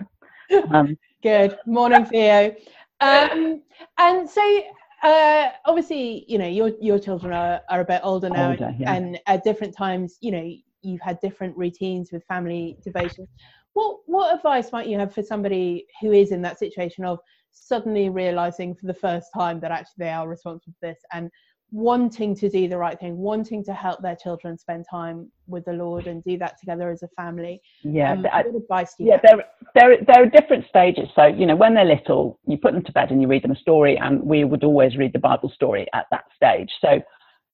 Um, 0.71 0.97
Good 1.23 1.57
morning, 1.65 2.05
Theo. 2.05 2.55
Um, 3.01 3.61
and 3.97 4.29
so 4.29 4.61
uh, 5.03 5.49
obviously, 5.65 6.25
you 6.27 6.37
know, 6.37 6.47
your 6.47 6.71
your 6.79 6.99
children 6.99 7.33
are, 7.33 7.61
are 7.69 7.81
a 7.81 7.85
bit 7.85 8.01
older 8.03 8.29
now, 8.29 8.51
older, 8.51 8.73
yeah. 8.79 8.93
and 8.93 9.19
at 9.27 9.43
different 9.43 9.75
times, 9.75 10.17
you 10.21 10.31
know, 10.31 10.49
you've 10.81 11.01
had 11.01 11.19
different 11.19 11.55
routines 11.57 12.11
with 12.11 12.23
family 12.25 12.77
devotions. 12.83 13.29
What 13.73 13.99
what 14.05 14.33
advice 14.33 14.71
might 14.71 14.87
you 14.87 14.97
have 14.97 15.13
for 15.13 15.23
somebody 15.23 15.85
who 16.01 16.11
is 16.11 16.31
in 16.31 16.41
that 16.43 16.59
situation 16.59 17.05
of 17.05 17.19
suddenly 17.51 18.09
realizing 18.09 18.75
for 18.75 18.87
the 18.87 18.93
first 18.93 19.27
time 19.33 19.59
that 19.59 19.71
actually 19.71 20.05
they 20.05 20.09
are 20.09 20.27
responsible 20.27 20.73
for 20.79 20.87
this 20.87 20.99
and 21.13 21.29
wanting 21.71 22.35
to 22.35 22.49
do 22.49 22.67
the 22.67 22.77
right 22.77 22.99
thing, 22.99 23.17
wanting 23.17 23.63
to 23.63 23.73
help 23.73 24.01
their 24.01 24.15
children 24.15 24.57
spend 24.57 24.85
time 24.89 25.31
with 25.47 25.65
the 25.65 25.73
Lord 25.73 26.07
and 26.07 26.23
do 26.23 26.37
that 26.37 26.59
together 26.59 26.89
as 26.89 27.03
a 27.03 27.07
family. 27.09 27.61
Yeah, 27.83 28.13
um, 28.13 28.23
what 28.23 28.55
advice 28.55 28.95
do 28.95 29.03
you 29.03 29.11
yeah, 29.11 29.19
there, 29.23 29.45
there, 29.75 29.97
there 30.05 30.23
are 30.23 30.29
different 30.29 30.65
stages. 30.67 31.09
So 31.15 31.25
you 31.25 31.45
know, 31.45 31.55
when 31.55 31.75
they're 31.75 31.85
little, 31.85 32.39
you 32.47 32.57
put 32.57 32.73
them 32.73 32.83
to 32.83 32.91
bed 32.91 33.11
and 33.11 33.21
you 33.21 33.27
read 33.27 33.43
them 33.43 33.51
a 33.51 33.55
story, 33.55 33.97
and 33.97 34.21
we 34.21 34.43
would 34.43 34.63
always 34.63 34.97
read 34.97 35.13
the 35.13 35.19
Bible 35.19 35.51
story 35.53 35.87
at 35.93 36.05
that 36.11 36.25
stage. 36.35 36.69
So, 36.81 37.01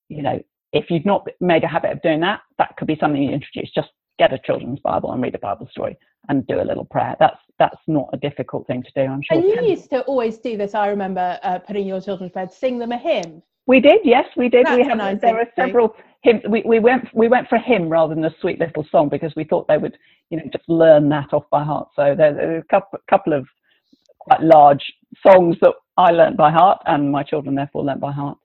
you 0.10 0.22
know, 0.22 0.40
if 0.72 0.86
you've 0.90 1.06
not 1.06 1.28
made 1.40 1.64
a 1.64 1.68
habit 1.68 1.92
of 1.92 2.02
doing 2.02 2.22
that, 2.22 2.42
that 2.58 2.76
could 2.78 2.88
be 2.88 2.98
something 3.00 3.22
you 3.22 3.32
introduce. 3.32 3.72
Just 3.74 3.90
get 4.18 4.34
a 4.34 4.40
children's 4.46 4.80
Bible 4.80 5.12
and 5.12 5.22
read 5.22 5.36
a 5.36 5.40
Bible 5.40 5.68
story 5.72 5.98
and 6.30 6.48
do 6.48 6.62
a 6.62 6.64
little 6.64 6.86
prayer. 6.86 7.16
That's 7.20 7.38
that's 7.60 7.82
not 7.88 8.10
a 8.14 8.18
difficult 8.18 8.68
thing 8.68 8.84
to 8.84 8.92
do. 8.96 9.02
I'm 9.02 9.22
sure. 9.22 9.38
And 9.38 9.44
you 9.46 9.70
used 9.70 9.90
to 9.90 10.02
always 10.02 10.38
do 10.38 10.58
this. 10.58 10.74
I 10.74 10.88
remember 10.88 11.40
uh, 11.44 11.60
putting 11.60 11.88
your 11.88 12.02
children 12.02 12.30
to 12.30 12.34
bed, 12.34 12.52
sing 12.52 12.80
them 12.80 12.92
a 12.92 12.98
hymn. 12.98 13.42
We 13.68 13.80
did, 13.80 14.02
yes, 14.04 14.26
we 14.38 14.50
did. 14.50 14.66
That's 14.66 14.78
we 14.78 14.88
have 14.88 14.98
nice 14.98 15.20
there 15.22 15.40
are 15.40 15.48
several 15.56 15.96
hymns. 16.22 16.42
We, 16.48 16.62
we 16.66 16.80
went 16.80 17.08
we 17.14 17.28
went 17.28 17.48
for 17.48 17.56
a 17.56 17.62
hymn 17.62 17.90
rather 17.90 18.14
than 18.14 18.24
a 18.26 18.36
sweet 18.42 18.60
little 18.60 18.86
song 18.92 19.10
because 19.10 19.34
we 19.36 19.44
thought 19.44 19.68
they 19.68 19.78
would, 19.78 19.98
you 20.30 20.38
know, 20.38 20.44
just 20.52 20.68
learn 20.68 21.10
that 21.10 21.34
off 21.34 21.46
by 21.50 21.64
heart. 21.64 21.90
So 21.96 22.14
there, 22.16 22.34
there 22.34 22.56
are 22.56 22.58
a 22.60 22.64
couple, 22.66 23.00
couple 23.10 23.34
of 23.34 23.48
quite 24.20 24.42
large 24.42 24.84
songs 25.26 25.56
that 25.62 25.74
I 25.98 26.12
learned 26.12 26.38
by 26.38 26.52
heart, 26.52 26.82
and 26.86 27.12
my 27.12 27.24
children 27.24 27.56
therefore 27.56 27.84
learned 27.84 28.02
by 28.02 28.12
heart. 28.12 28.38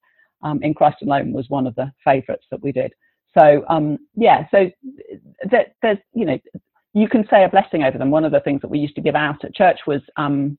Um, 0.42 0.62
in 0.62 0.72
Christ 0.72 1.02
Alone 1.02 1.33
was 1.33 1.50
one 1.50 1.66
of 1.66 1.74
the 1.74 1.92
favourites 2.02 2.46
that 2.50 2.62
we 2.62 2.72
did. 2.72 2.94
So 3.38 3.62
um, 3.68 3.98
yeah, 4.16 4.46
so 4.50 4.70
that 5.50 5.74
there's 5.83 5.98
you 6.14 6.24
know 6.24 6.38
you 6.94 7.09
can 7.09 7.26
say 7.30 7.44
a 7.44 7.48
blessing 7.48 7.83
over 7.83 7.98
them. 7.98 8.11
One 8.11 8.24
of 8.24 8.33
the 8.33 8.40
things 8.40 8.62
that 8.62 8.70
we 8.70 8.78
used 8.78 8.94
to 8.96 9.02
give 9.02 9.14
out 9.14 9.44
at 9.44 9.54
church 9.54 9.80
was 9.87 10.00
um, 10.16 10.59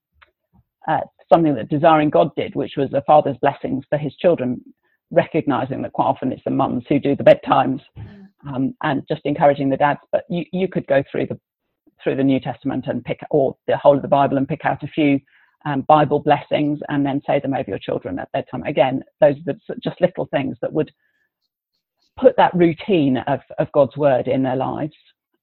uh, 0.87 0.99
something 1.31 1.55
that 1.55 1.69
Desiring 1.69 2.09
God 2.09 2.29
did, 2.35 2.55
which 2.55 2.73
was 2.77 2.91
a 2.93 3.01
father's 3.03 3.37
blessings 3.41 3.85
for 3.89 3.97
his 3.97 4.15
children, 4.15 4.61
recognizing 5.11 5.81
that 5.81 5.93
quite 5.93 6.05
often 6.05 6.31
it's 6.31 6.43
the 6.43 6.51
mums 6.51 6.83
who 6.87 6.99
do 6.99 7.15
the 7.15 7.23
bedtimes 7.23 7.81
um, 8.47 8.73
and 8.83 9.03
just 9.07 9.21
encouraging 9.25 9.69
the 9.69 9.77
dads. 9.77 9.99
But 10.11 10.23
you, 10.29 10.45
you 10.51 10.67
could 10.67 10.87
go 10.87 11.03
through 11.11 11.27
the 11.27 11.39
through 12.03 12.15
the 12.15 12.23
New 12.23 12.39
Testament 12.39 12.85
and 12.87 13.03
pick 13.03 13.19
or 13.29 13.55
the 13.67 13.77
whole 13.77 13.95
of 13.95 14.01
the 14.01 14.07
Bible 14.07 14.37
and 14.37 14.47
pick 14.47 14.65
out 14.65 14.81
a 14.81 14.87
few 14.87 15.19
um, 15.65 15.81
Bible 15.81 16.19
blessings 16.19 16.79
and 16.89 17.05
then 17.05 17.21
say 17.27 17.39
them 17.39 17.53
over 17.53 17.69
your 17.69 17.77
children 17.77 18.17
at 18.17 18.31
bedtime. 18.31 18.63
Again, 18.63 19.03
those 19.19 19.35
are 19.47 19.75
just 19.83 20.01
little 20.01 20.27
things 20.31 20.57
that 20.61 20.73
would 20.73 20.91
put 22.19 22.35
that 22.37 22.53
routine 22.55 23.17
of, 23.17 23.39
of 23.59 23.71
God's 23.71 23.95
word 23.97 24.27
in 24.27 24.43
their 24.43 24.55
lives. 24.55 24.95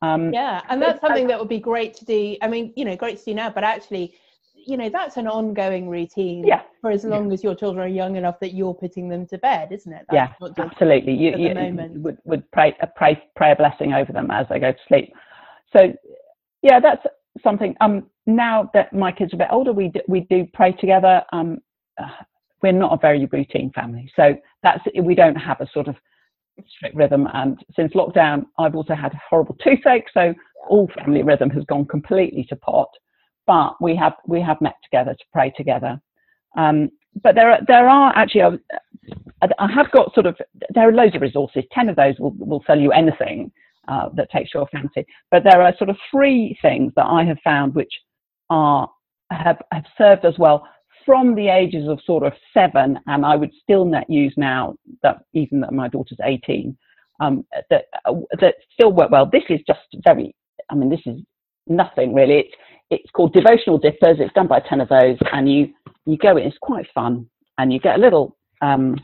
Um, 0.02 0.32
yeah, 0.32 0.60
and 0.68 0.80
that's 0.80 1.00
something 1.00 1.26
that 1.26 1.38
would 1.38 1.48
be 1.48 1.58
great 1.58 1.94
to 1.94 2.04
do. 2.04 2.36
I 2.42 2.48
mean, 2.48 2.72
you 2.76 2.84
know, 2.84 2.96
great 2.96 3.18
to 3.18 3.24
do 3.24 3.34
now, 3.34 3.50
but 3.50 3.64
actually 3.64 4.14
you 4.68 4.76
know 4.76 4.90
that's 4.90 5.16
an 5.16 5.26
ongoing 5.26 5.88
routine 5.88 6.46
yeah. 6.46 6.60
for 6.82 6.90
as 6.90 7.02
long 7.02 7.28
yeah. 7.28 7.34
as 7.34 7.42
your 7.42 7.54
children 7.54 7.82
are 7.82 7.88
young 7.88 8.16
enough 8.16 8.38
that 8.40 8.52
you're 8.52 8.74
putting 8.74 9.08
them 9.08 9.26
to 9.26 9.38
bed 9.38 9.72
isn't 9.72 9.92
it? 9.92 10.04
That's 10.10 10.30
yeah 10.40 10.48
absolutely. 10.58 11.14
You, 11.14 11.38
you 11.38 11.54
would, 11.94 12.18
would 12.24 12.50
pray 12.52 12.76
a 12.80 12.86
pray, 12.86 13.22
pray 13.34 13.52
a 13.52 13.56
blessing 13.56 13.94
over 13.94 14.12
them 14.12 14.30
as 14.30 14.46
they 14.50 14.58
go 14.58 14.72
to 14.72 14.78
sleep. 14.86 15.12
So 15.74 15.92
yeah 16.62 16.80
that's 16.80 17.02
something 17.42 17.74
um 17.80 18.06
now 18.26 18.70
that 18.74 18.92
my 18.92 19.10
kids 19.10 19.32
are 19.32 19.36
a 19.36 19.38
bit 19.38 19.48
older 19.50 19.72
we 19.72 19.88
do, 19.88 20.00
we 20.06 20.20
do 20.28 20.46
pray 20.52 20.72
together. 20.72 21.22
Um 21.32 21.58
uh, 21.98 22.24
we're 22.62 22.72
not 22.72 22.92
a 22.92 22.98
very 22.98 23.24
routine 23.32 23.72
family 23.74 24.10
so 24.14 24.36
that's 24.62 24.82
we 25.02 25.14
don't 25.14 25.36
have 25.36 25.60
a 25.60 25.66
sort 25.72 25.88
of 25.88 25.96
strict 26.68 26.94
rhythm. 26.94 27.26
And 27.32 27.58
since 27.74 27.94
lockdown 27.94 28.44
i've 28.58 28.74
also 28.74 28.94
had 28.94 29.14
a 29.14 29.20
horrible 29.30 29.56
toothache 29.64 30.08
so 30.12 30.34
all 30.68 30.90
family 30.98 31.22
rhythm 31.22 31.48
has 31.48 31.64
gone 31.64 31.86
completely 31.86 32.44
to 32.50 32.56
pot 32.56 32.90
but 33.48 33.80
we 33.80 33.96
have 33.96 34.12
we 34.26 34.40
have 34.40 34.60
met 34.60 34.76
together 34.84 35.14
to 35.14 35.24
pray 35.32 35.50
together. 35.56 36.00
Um, 36.56 36.90
but 37.24 37.34
there 37.34 37.50
are 37.50 37.60
there 37.66 37.88
are 37.88 38.12
actually 38.14 38.58
I 39.58 39.72
have 39.72 39.90
got 39.90 40.14
sort 40.14 40.26
of 40.26 40.36
there 40.74 40.88
are 40.88 40.92
loads 40.92 41.16
of 41.16 41.22
resources. 41.22 41.64
Ten 41.72 41.88
of 41.88 41.96
those 41.96 42.14
will 42.20 42.34
will 42.38 42.62
sell 42.66 42.78
you 42.78 42.92
anything 42.92 43.50
uh, 43.88 44.10
that 44.14 44.30
takes 44.30 44.52
your 44.54 44.68
fancy. 44.68 45.04
But 45.30 45.42
there 45.44 45.62
are 45.62 45.74
sort 45.78 45.90
of 45.90 45.96
three 46.12 46.56
things 46.62 46.92
that 46.94 47.06
I 47.06 47.24
have 47.24 47.38
found 47.42 47.74
which 47.74 47.92
are 48.50 48.88
have 49.30 49.60
have 49.72 49.84
served 49.96 50.24
as 50.24 50.38
well 50.38 50.66
from 51.06 51.34
the 51.34 51.48
ages 51.48 51.88
of 51.88 51.98
sort 52.04 52.22
of 52.22 52.34
seven, 52.52 52.98
and 53.06 53.24
I 53.24 53.34
would 53.34 53.52
still 53.62 53.86
not 53.86 54.10
use 54.10 54.34
now 54.36 54.74
that 55.02 55.22
even 55.32 55.60
that 55.62 55.72
my 55.72 55.88
daughter's 55.88 56.20
eighteen. 56.22 56.76
Um, 57.20 57.44
that 57.70 57.86
that 58.40 58.54
still 58.72 58.92
work 58.92 59.10
well. 59.10 59.26
This 59.26 59.42
is 59.48 59.60
just 59.66 59.80
very. 60.04 60.36
I 60.70 60.74
mean, 60.74 60.90
this 60.90 61.00
is 61.06 61.18
nothing 61.66 62.14
really. 62.14 62.40
It's 62.40 62.54
it's 62.90 63.10
called 63.10 63.32
devotional 63.32 63.78
dippers. 63.78 64.18
It's 64.18 64.32
done 64.34 64.46
by 64.46 64.60
ten 64.60 64.80
of 64.80 64.88
those, 64.88 65.18
and 65.32 65.50
you 65.50 65.72
you 66.06 66.16
go 66.16 66.36
in. 66.36 66.46
It's 66.46 66.58
quite 66.60 66.86
fun, 66.94 67.28
and 67.58 67.72
you 67.72 67.78
get 67.78 67.96
a 67.96 67.98
little. 67.98 68.36
Um, 68.60 68.96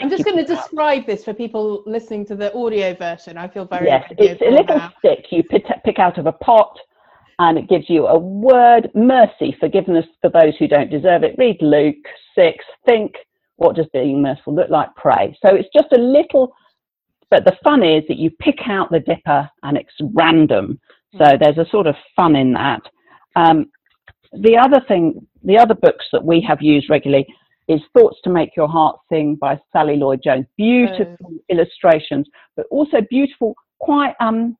I'm 0.00 0.08
just 0.08 0.24
going 0.24 0.38
to 0.38 0.44
describe 0.44 1.06
this 1.06 1.24
for 1.24 1.34
people 1.34 1.82
listening 1.86 2.24
to 2.26 2.34
the 2.34 2.54
audio 2.54 2.94
version. 2.94 3.36
I 3.36 3.48
feel 3.48 3.66
very 3.66 3.86
yes. 3.86 4.10
It's 4.16 4.40
a 4.40 4.50
little 4.50 4.78
now. 4.78 4.92
stick 4.98 5.26
you 5.30 5.42
pick, 5.42 5.64
pick 5.84 5.98
out 5.98 6.18
of 6.18 6.26
a 6.26 6.32
pot, 6.32 6.78
and 7.38 7.58
it 7.58 7.68
gives 7.68 7.90
you 7.90 8.06
a 8.06 8.18
word: 8.18 8.90
mercy, 8.94 9.56
forgiveness 9.60 10.06
for 10.20 10.30
those 10.30 10.56
who 10.58 10.68
don't 10.68 10.90
deserve 10.90 11.24
it. 11.24 11.34
Read 11.38 11.58
Luke 11.60 11.96
six. 12.34 12.64
Think 12.86 13.14
what 13.56 13.76
does 13.76 13.86
being 13.92 14.22
merciful 14.22 14.54
look 14.54 14.70
like? 14.70 14.88
Pray. 14.96 15.36
So 15.44 15.54
it's 15.54 15.68
just 15.74 15.92
a 15.92 16.00
little. 16.00 16.54
But 17.30 17.44
the 17.46 17.56
fun 17.64 17.82
is 17.82 18.04
that 18.08 18.18
you 18.18 18.30
pick 18.30 18.58
out 18.66 18.90
the 18.90 19.00
dipper 19.00 19.48
and 19.62 19.76
it's 19.76 19.94
random. 20.12 20.78
So 21.18 21.36
there's 21.38 21.58
a 21.58 21.68
sort 21.70 21.86
of 21.86 21.94
fun 22.16 22.36
in 22.36 22.52
that. 22.54 22.82
Um, 23.36 23.70
the 24.32 24.56
other 24.56 24.80
thing, 24.88 25.26
the 25.44 25.58
other 25.58 25.74
books 25.74 26.06
that 26.12 26.24
we 26.24 26.40
have 26.48 26.62
used 26.62 26.88
regularly 26.88 27.26
is 27.68 27.80
Thoughts 27.96 28.18
to 28.24 28.30
Make 28.30 28.56
Your 28.56 28.68
Heart 28.68 28.98
Sing 29.10 29.36
by 29.36 29.58
Sally 29.72 29.96
Lloyd 29.96 30.20
Jones. 30.24 30.46
Beautiful 30.56 31.16
oh. 31.24 31.38
illustrations, 31.50 32.26
but 32.56 32.66
also 32.70 32.98
beautiful, 33.10 33.54
quite 33.78 34.14
um, 34.20 34.56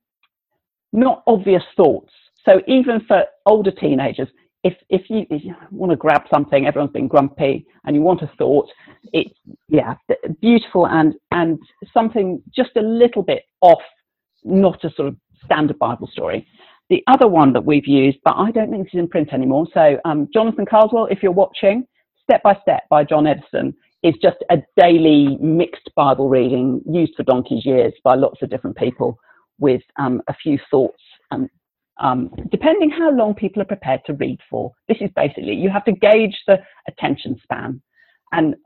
not 0.92 1.22
obvious 1.26 1.62
thoughts. 1.76 2.12
So 2.44 2.60
even 2.66 3.00
for 3.06 3.24
older 3.46 3.70
teenagers, 3.70 4.28
if 4.64 4.74
if 4.88 5.02
you, 5.08 5.26
if 5.30 5.44
you, 5.44 5.54
want 5.70 5.90
to 5.90 5.96
grab 5.96 6.22
something, 6.32 6.66
everyone's 6.66 6.92
been 6.92 7.08
grumpy, 7.08 7.66
and 7.84 7.96
you 7.96 8.02
want 8.02 8.22
a 8.22 8.30
thought, 8.38 8.68
it's 9.12 9.34
yeah, 9.68 9.94
beautiful 10.40 10.86
and 10.86 11.14
and 11.32 11.58
something 11.92 12.42
just 12.54 12.70
a 12.76 12.80
little 12.80 13.22
bit 13.22 13.42
off, 13.60 13.82
not 14.44 14.84
a 14.84 14.90
sort 14.92 15.08
of 15.08 15.16
standard 15.44 15.78
Bible 15.78 16.08
story. 16.12 16.46
The 16.90 17.02
other 17.06 17.28
one 17.28 17.52
that 17.54 17.64
we've 17.64 17.86
used, 17.86 18.18
but 18.24 18.34
I 18.36 18.50
don't 18.50 18.70
think 18.70 18.86
is 18.86 18.98
in 18.98 19.08
print 19.08 19.32
anymore. 19.32 19.66
So 19.72 19.98
um, 20.04 20.28
Jonathan 20.32 20.66
Carswell, 20.66 21.06
if 21.10 21.22
you're 21.22 21.32
watching, 21.32 21.86
Step 22.22 22.42
by 22.42 22.56
Step 22.62 22.82
by 22.88 23.04
John 23.04 23.26
Eddison 23.26 23.74
is 24.02 24.14
just 24.22 24.38
a 24.50 24.58
daily 24.76 25.38
mixed 25.40 25.90
Bible 25.94 26.28
reading 26.28 26.82
used 26.88 27.14
for 27.16 27.22
donkey's 27.22 27.64
years 27.64 27.92
by 28.04 28.14
lots 28.14 28.42
of 28.42 28.50
different 28.50 28.76
people 28.76 29.18
with 29.58 29.82
um, 29.98 30.20
a 30.28 30.34
few 30.34 30.58
thoughts 30.70 31.02
and 31.30 31.48
um, 32.00 32.30
depending 32.50 32.90
how 32.90 33.10
long 33.10 33.34
people 33.34 33.62
are 33.62 33.66
prepared 33.66 34.00
to 34.06 34.14
read 34.14 34.38
for. 34.50 34.72
This 34.88 34.98
is 35.00 35.10
basically, 35.14 35.54
you 35.54 35.70
have 35.70 35.84
to 35.84 35.92
gauge 35.92 36.36
the 36.46 36.58
attention 36.88 37.38
span. 37.42 37.80
And 38.32 38.56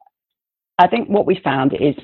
I 0.78 0.88
think 0.88 1.08
what 1.08 1.26
we 1.26 1.40
found 1.42 1.74
is 1.74 1.94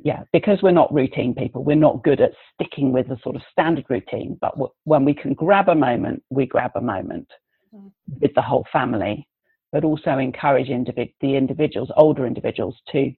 yeah, 0.00 0.22
because 0.32 0.58
we're 0.62 0.70
not 0.70 0.92
routine 0.92 1.34
people, 1.34 1.64
we're 1.64 1.76
not 1.76 2.02
good 2.02 2.20
at 2.20 2.32
sticking 2.54 2.92
with 2.92 3.10
a 3.10 3.18
sort 3.22 3.36
of 3.36 3.42
standard 3.50 3.84
routine. 3.88 4.36
But 4.40 4.52
w- 4.52 4.72
when 4.84 5.04
we 5.04 5.14
can 5.14 5.34
grab 5.34 5.68
a 5.68 5.74
moment, 5.74 6.22
we 6.30 6.46
grab 6.46 6.72
a 6.74 6.80
moment 6.80 7.28
mm. 7.74 7.90
with 8.20 8.34
the 8.34 8.42
whole 8.42 8.66
family, 8.72 9.26
but 9.72 9.84
also 9.84 10.18
encourage 10.18 10.68
individ- 10.68 11.14
the 11.20 11.36
individuals, 11.36 11.90
older 11.96 12.26
individuals, 12.26 12.76
to 12.92 13.12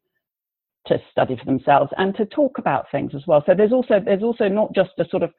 to 0.86 0.98
study 1.10 1.36
for 1.36 1.44
themselves 1.44 1.90
and 1.98 2.16
to 2.16 2.24
talk 2.26 2.56
about 2.56 2.86
things 2.90 3.12
as 3.14 3.22
well. 3.26 3.42
So 3.44 3.54
there's 3.54 3.72
also 3.72 4.00
there's 4.04 4.22
also 4.22 4.48
not 4.48 4.74
just 4.74 4.90
a 4.98 5.08
sort 5.08 5.22
of 5.22 5.32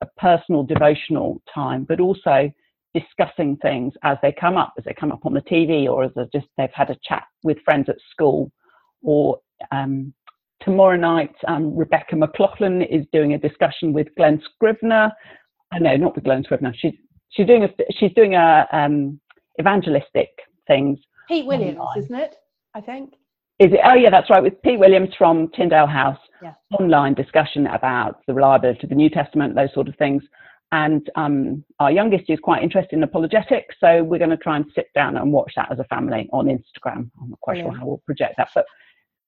a 0.00 0.06
personal 0.18 0.62
devotional 0.62 1.42
time, 1.52 1.84
but 1.84 2.00
also 2.00 2.50
discussing 2.94 3.56
things 3.58 3.92
as 4.02 4.16
they 4.22 4.32
come 4.32 4.56
up, 4.56 4.72
as 4.78 4.84
they 4.84 4.94
come 4.94 5.12
up 5.12 5.26
on 5.26 5.34
the 5.34 5.42
TV, 5.42 5.86
or 5.86 6.04
as 6.04 6.12
just 6.32 6.46
they've 6.56 6.70
had 6.72 6.90
a 6.90 6.96
chat 7.04 7.24
with 7.42 7.58
friends 7.64 7.88
at 7.88 7.96
school, 8.10 8.50
or 9.02 9.38
um, 9.70 10.14
tomorrow 10.60 10.96
night, 10.96 11.34
um, 11.48 11.76
Rebecca 11.76 12.16
McLaughlin 12.16 12.82
is 12.82 13.04
doing 13.12 13.34
a 13.34 13.38
discussion 13.38 13.92
with 13.92 14.08
Glen 14.16 14.40
Scrivener. 14.54 15.12
I 15.72 15.76
uh, 15.76 15.78
know, 15.80 15.96
not 15.96 16.14
with 16.14 16.24
Glen 16.24 16.44
Scrivener. 16.44 16.72
She's 16.76 16.94
she's 17.30 17.46
doing 17.46 17.64
a 17.64 17.68
she's 17.98 18.12
doing 18.14 18.34
a 18.34 18.66
um, 18.72 19.20
evangelistic 19.60 20.30
things. 20.66 20.98
Pete 21.28 21.46
Williams, 21.46 21.78
online. 21.78 21.98
isn't 21.98 22.14
it? 22.14 22.36
I 22.74 22.80
think. 22.80 23.14
Is 23.58 23.72
it? 23.72 23.80
Oh 23.84 23.94
yeah, 23.94 24.10
that's 24.10 24.30
right. 24.30 24.42
With 24.42 24.60
Pete 24.62 24.78
Williams 24.78 25.10
from 25.16 25.48
Tyndale 25.56 25.86
House, 25.86 26.18
Yeah. 26.42 26.54
online 26.78 27.14
discussion 27.14 27.66
about 27.68 28.20
the 28.26 28.34
reliability 28.34 28.80
of 28.84 28.90
the 28.90 28.94
New 28.94 29.10
Testament, 29.10 29.54
those 29.54 29.72
sort 29.72 29.88
of 29.88 29.96
things. 29.96 30.22
And 30.72 31.08
um, 31.14 31.64
our 31.78 31.92
youngest 31.92 32.24
is 32.28 32.40
quite 32.40 32.62
interested 32.62 32.96
in 32.96 33.02
apologetics, 33.04 33.76
so 33.78 34.02
we're 34.02 34.18
going 34.18 34.30
to 34.30 34.36
try 34.36 34.56
and 34.56 34.66
sit 34.74 34.88
down 34.94 35.16
and 35.16 35.32
watch 35.32 35.52
that 35.54 35.70
as 35.70 35.78
a 35.78 35.84
family 35.84 36.28
on 36.32 36.46
Instagram. 36.46 37.08
I'm 37.20 37.30
not 37.30 37.40
quite 37.40 37.58
sure 37.58 37.72
how 37.72 37.86
we'll 37.86 38.02
project 38.04 38.34
that, 38.36 38.48
but 38.52 38.66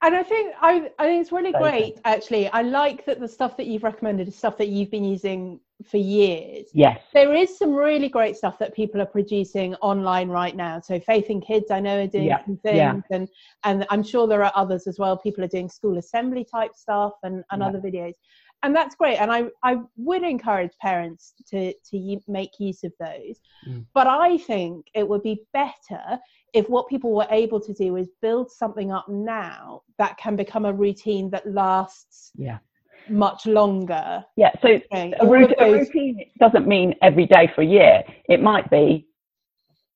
And 0.01 0.15
I 0.15 0.23
think 0.23 0.55
I, 0.61 0.91
I 0.99 1.07
think 1.07 1.23
it's 1.23 1.33
really 1.33 1.53
great. 1.53 2.01
Actually, 2.05 2.49
I 2.49 2.63
like 2.63 3.05
that 3.07 3.19
the 3.19 3.27
stuff 3.27 3.57
that 3.57 3.67
you've 3.67 3.83
recommended 3.83 4.29
is 4.29 4.37
stuff 4.37 4.57
that 4.59 4.69
you've 4.69 4.91
been 4.93 5.05
using 5.05 5.59
for 5.85 5.97
years. 5.97 6.67
yes, 6.73 7.01
There 7.13 7.35
is 7.35 7.57
some 7.59 7.75
really 7.75 8.09
great 8.09 8.37
stuff 8.37 8.59
that 8.59 8.75
people 8.75 9.01
are 9.01 9.07
producing 9.07 9.75
online 9.77 10.29
right 10.29 10.55
now. 10.55 10.81
So 10.81 11.01
Faith 11.01 11.31
in 11.31 11.41
Kids, 11.41 11.71
I 11.71 11.81
know, 11.81 12.03
are 12.03 12.07
doing 12.07 12.27
Yeah, 12.27 12.45
some 12.45 12.57
things, 12.59 13.05
yeah. 13.11 13.17
and 13.17 13.29
and 13.65 13.87
I'm 13.91 14.03
sure 14.05 14.29
there 14.29 14.45
are 14.45 14.53
others 14.55 14.87
as 14.87 14.99
well. 15.01 15.17
People 15.17 15.43
are 15.45 15.49
doing 15.49 15.69
school 15.69 15.99
assembly 15.99 16.45
type 16.45 16.75
stuff 16.77 17.15
and, 17.25 17.43
and 17.51 17.61
Yeah. 17.63 17.69
other 17.69 17.81
videos, 17.81 18.15
and 18.63 18.75
that's 18.75 18.95
great. 18.97 19.19
And 19.19 19.31
I 19.31 19.45
I 19.63 19.79
would 19.97 20.23
encourage 20.23 20.73
parents 20.81 21.35
to 21.49 21.73
to 21.73 22.21
make 22.27 22.51
use 22.59 22.85
of 22.85 22.93
those. 22.99 23.41
Mm. 23.67 23.87
But 23.95 24.07
I 24.07 24.39
think 24.39 24.87
it 24.95 25.09
would 25.09 25.23
be 25.23 25.43
better 25.53 26.19
if 26.55 26.69
what 26.69 26.89
people 26.89 27.13
were 27.15 27.27
able 27.31 27.61
to 27.61 27.73
do 27.73 27.97
is 27.97 28.09
build 28.23 28.51
something 28.51 28.91
up 28.91 29.09
now 29.09 29.83
that 29.99 30.17
can 30.17 30.35
become 30.35 30.65
a 30.65 30.73
routine 30.73 31.31
that 31.31 31.47
lasts 31.47 32.33
yeah, 32.37 32.59
much 33.09 33.47
longer. 33.47 34.25
yeah. 34.37 34.53
So 34.63 34.69
Okay, 34.69 35.13
a, 35.21 35.25
all 35.25 35.35
a 35.35 35.73
routine 35.73 36.25
doesn't 36.39 36.67
mean 36.67 36.95
every 37.03 37.27
day 37.27 37.51
for 37.55 37.63
a 37.63 37.67
year. 37.67 38.03
It 38.29 38.43
might 38.43 38.71
be 38.71 39.07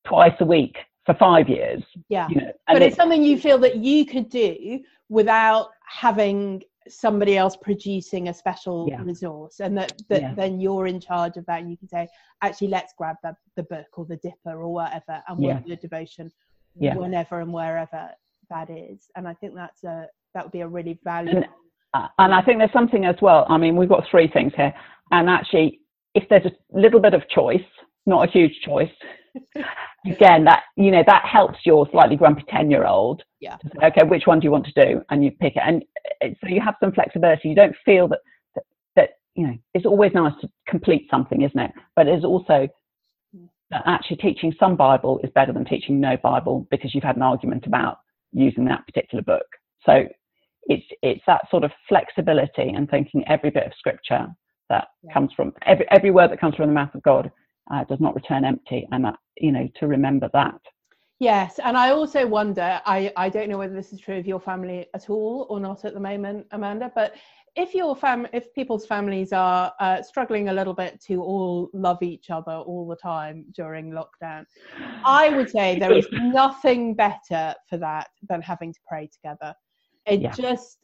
twice 0.07 0.35
a 0.40 0.44
week 0.44 0.77
for 1.07 1.14
five 1.14 1.48
years. 1.48 1.83
yeah. 2.09 2.29
You 2.29 2.37
know, 2.37 2.53
but 2.66 2.77
and 2.77 2.85
it's 2.85 2.96
something 2.96 3.22
you 3.22 3.38
feel 3.38 3.59
that 3.59 3.77
you 3.77 4.05
could 4.05 4.29
do 4.29 4.81
without 5.09 5.70
having 5.87 6.62
somebody 6.88 7.37
else 7.37 7.57
producing 7.57 8.29
a 8.29 8.35
special 8.35 8.88
Yeah. 8.88 9.03
resource 9.03 9.61
and 9.61 9.77
that, 9.79 9.92
that 10.09 10.23
Yeah. 10.23 10.35
then 10.35 10.61
you're 10.61 10.87
in 10.87 11.01
charge 11.01 11.37
of 11.37 11.47
that 11.47 11.61
and 11.61 11.71
you 11.71 11.77
can 11.77 11.88
say 11.88 12.09
actually 12.42 12.68
let's 12.68 12.92
grab 12.97 13.16
the, 13.23 13.35
the 13.57 13.62
book 13.64 13.87
or 13.97 14.05
the 14.05 14.16
dipper 14.16 14.61
or 14.62 14.73
whatever 14.73 15.23
and 15.29 15.42
Yeah. 15.42 15.61
do 15.61 15.73
a 15.73 15.77
devotion 15.77 16.31
whenever 16.75 17.40
and 17.40 17.53
wherever 17.53 18.11
that 18.49 18.71
is 18.71 19.09
and 19.16 19.29
i 19.29 19.35
think 19.35 19.55
that's 19.55 19.85
a 19.85 20.09
that 20.35 20.45
would 20.45 20.53
be 20.53 20.62
a 20.62 20.68
really 20.68 20.99
valuable 21.05 21.45
Uh, 21.95 22.09
and 22.18 22.35
I 22.35 22.40
think 22.40 22.57
there's 22.59 22.73
something 22.73 23.05
as 23.05 23.16
well. 23.21 23.45
I 23.51 23.59
mean, 23.59 23.77
we've 23.77 23.88
got 23.88 24.03
three 24.11 24.27
things 24.27 24.55
here, 24.57 24.73
and 25.11 25.29
actually, 25.29 25.81
if 26.14 26.27
there's 26.31 26.47
a 26.47 26.53
little 26.71 27.01
bit 27.01 27.12
of 27.12 27.29
choice, 27.29 27.61
not 28.07 28.27
a 28.27 28.33
huge 28.33 28.55
choice, 28.64 28.88
again, 30.07 30.45
that 30.45 30.64
you 30.77 30.90
know 30.90 31.03
that 31.07 31.25
helps 31.25 31.59
your 31.64 31.88
slightly 31.90 32.16
grumpy 32.16 32.45
ten-year-old. 32.49 33.23
Yeah. 33.40 33.57
say, 33.59 33.87
okay, 33.87 34.05
which 34.07 34.27
one 34.27 34.40
do 34.40 34.45
you 34.47 34.51
want 34.51 34.66
to 34.66 34.85
do, 34.85 35.03
and 35.11 35.25
you 35.25 35.31
pick 35.31 35.57
it, 35.57 35.62
and 35.64 35.85
uh, 36.23 36.29
so 36.40 36.49
you 36.49 36.61
have 36.61 36.75
some 36.81 36.92
flexibility. 36.92 37.49
You 37.49 37.55
don't 37.55 37.77
feel 37.85 38.09
that 38.09 38.21
that, 38.55 38.64
that 38.97 39.11
you 39.35 39.47
know 39.47 39.55
it's 39.75 39.87
always 39.87 40.12
nice 40.14 40.35
to 40.40 40.49
complete 40.66 41.07
something, 41.11 41.42
isn't 41.42 41.59
it? 41.59 41.73
But 41.97 42.09
it's 42.09 42.25
also 42.25 42.68
that 43.71 43.83
actually 43.87 44.16
teaching 44.18 44.55
some 44.61 44.77
Bible 44.77 45.18
is 45.25 45.31
better 45.35 45.53
than 45.53 45.64
teaching 45.64 45.99
no 46.01 46.16
Bible 46.16 46.66
because 46.71 46.95
you've 46.95 47.05
had 47.05 47.16
an 47.16 47.23
argument 47.23 47.66
about 47.66 47.99
using 48.33 48.64
that 48.66 48.87
particular 48.87 49.23
book. 49.23 49.47
So 49.85 50.05
it's 50.66 50.87
it's 51.03 51.23
that 51.27 51.42
sort 51.51 51.64
of 51.64 51.73
flexibility 51.88 52.68
and 52.68 52.88
thinking 52.88 53.25
every 53.29 53.51
bit 53.51 53.66
of 53.66 53.73
scripture 53.79 54.27
that 54.68 54.88
Yeah. 55.03 55.12
comes 55.12 55.33
from 55.35 55.53
every 55.66 55.87
every 55.90 56.11
word 56.11 56.31
that 56.31 56.40
comes 56.40 56.55
from 56.55 56.66
the 56.68 56.73
mouth 56.75 56.95
of 56.95 57.03
God 57.03 57.31
uh, 57.70 57.85
does 57.85 58.01
not 58.01 58.14
return 58.14 58.44
empty, 58.44 58.87
and 58.92 59.05
that 59.05 59.16
you 59.38 59.53
know 59.53 59.68
to 59.77 59.87
remember 59.87 60.29
that. 60.33 60.61
Yes, 61.18 61.61
and 61.61 61.77
I 61.77 61.90
also 61.90 62.27
wonder. 62.27 62.81
I 62.85 63.12
I 63.16 63.29
don't 63.29 63.48
know 63.48 63.59
whether 63.59 63.75
this 63.75 63.92
is 63.92 64.01
true 64.01 64.18
of 64.18 64.27
your 64.27 64.40
family 64.40 64.87
at 64.94 65.09
all 65.09 65.46
or 65.51 65.61
not 65.61 65.85
at 65.85 65.94
the 65.94 66.01
moment, 66.01 66.46
Amanda. 66.51 66.90
But 66.94 67.14
if 67.55 67.75
your 67.75 67.94
fam, 67.94 68.27
if 68.33 68.53
people's 68.55 68.87
families 68.87 69.33
are 69.33 69.72
uh, 69.79 70.03
struggling 70.03 70.48
a 70.48 70.53
little 70.53 70.75
bit 70.75 71.01
to 71.09 71.22
all 71.22 71.68
love 71.75 72.03
each 72.03 72.31
other 72.31 72.53
all 72.53 72.87
the 72.88 72.96
time 72.96 73.44
during 73.55 73.92
lockdown, 73.92 74.44
I 75.05 75.29
would 75.31 75.51
say 75.51 75.79
there 75.79 75.96
is 75.96 76.09
nothing 76.12 76.94
better 76.94 77.55
for 77.68 77.77
that 77.79 78.09
than 78.29 78.40
having 78.40 78.72
to 78.72 78.81
pray 78.88 79.09
together. 79.12 79.55
It 80.07 80.22
Yeah. 80.22 80.33
just, 80.33 80.79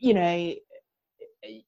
you 0.00 0.14
know, 0.14 0.54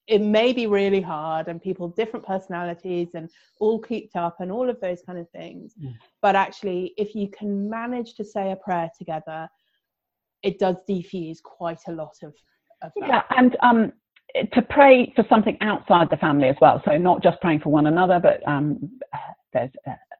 it 0.07 0.21
may 0.21 0.53
be 0.53 0.67
really 0.67 1.01
hard, 1.01 1.49
and 1.49 1.63
people 1.63 1.89
different 1.89 2.27
personalities 2.27 3.09
and 3.15 3.29
all 3.61 3.79
cooped 3.81 4.17
up 4.17 4.41
and 4.41 4.51
all 4.51 4.69
of 4.69 4.81
those 4.81 5.03
kind 5.07 5.19
of 5.19 5.29
things. 5.31 5.75
Mm. 5.83 5.95
But 6.23 6.37
actually, 6.37 6.95
if 6.97 7.15
you 7.15 7.29
can 7.29 7.69
manage 7.69 8.15
to 8.15 8.25
say 8.25 8.53
a 8.53 8.57
prayer 8.57 8.91
together, 8.97 9.49
it 10.43 10.59
does 10.59 10.77
defuse 10.89 11.43
quite 11.43 11.81
a 11.89 11.93
lot 11.93 12.17
of, 12.23 12.35
of 12.83 12.93
that. 13.01 13.09
Yeah, 13.09 13.23
and 13.37 13.57
um, 13.61 13.93
to 14.53 14.63
pray 14.63 15.13
for 15.17 15.25
something 15.29 15.57
outside 15.61 16.09
the 16.11 16.17
family 16.17 16.49
as 16.49 16.57
well. 16.61 16.83
So 16.85 16.97
not 16.97 17.23
just 17.23 17.41
praying 17.41 17.61
for 17.61 17.71
one 17.71 17.87
another, 17.87 18.21
but 18.21 18.47
um, 18.47 18.99
there's 19.53 19.71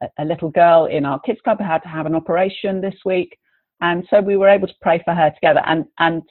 a, 0.01 0.07
a 0.19 0.25
little 0.25 0.49
girl 0.49 0.85
in 0.85 1.05
our 1.05 1.19
kids 1.19 1.39
club 1.43 1.59
who 1.59 1.65
had 1.65 1.83
to 1.83 1.89
have 1.89 2.05
an 2.05 2.15
operation 2.15 2.81
this 2.81 2.95
week, 3.05 3.37
and 3.81 4.05
so 4.09 4.19
we 4.19 4.37
were 4.37 4.49
able 4.49 4.67
to 4.67 4.73
pray 4.81 5.01
for 5.05 5.13
her 5.13 5.31
together. 5.31 5.61
And 5.65 5.85
and 5.99 6.23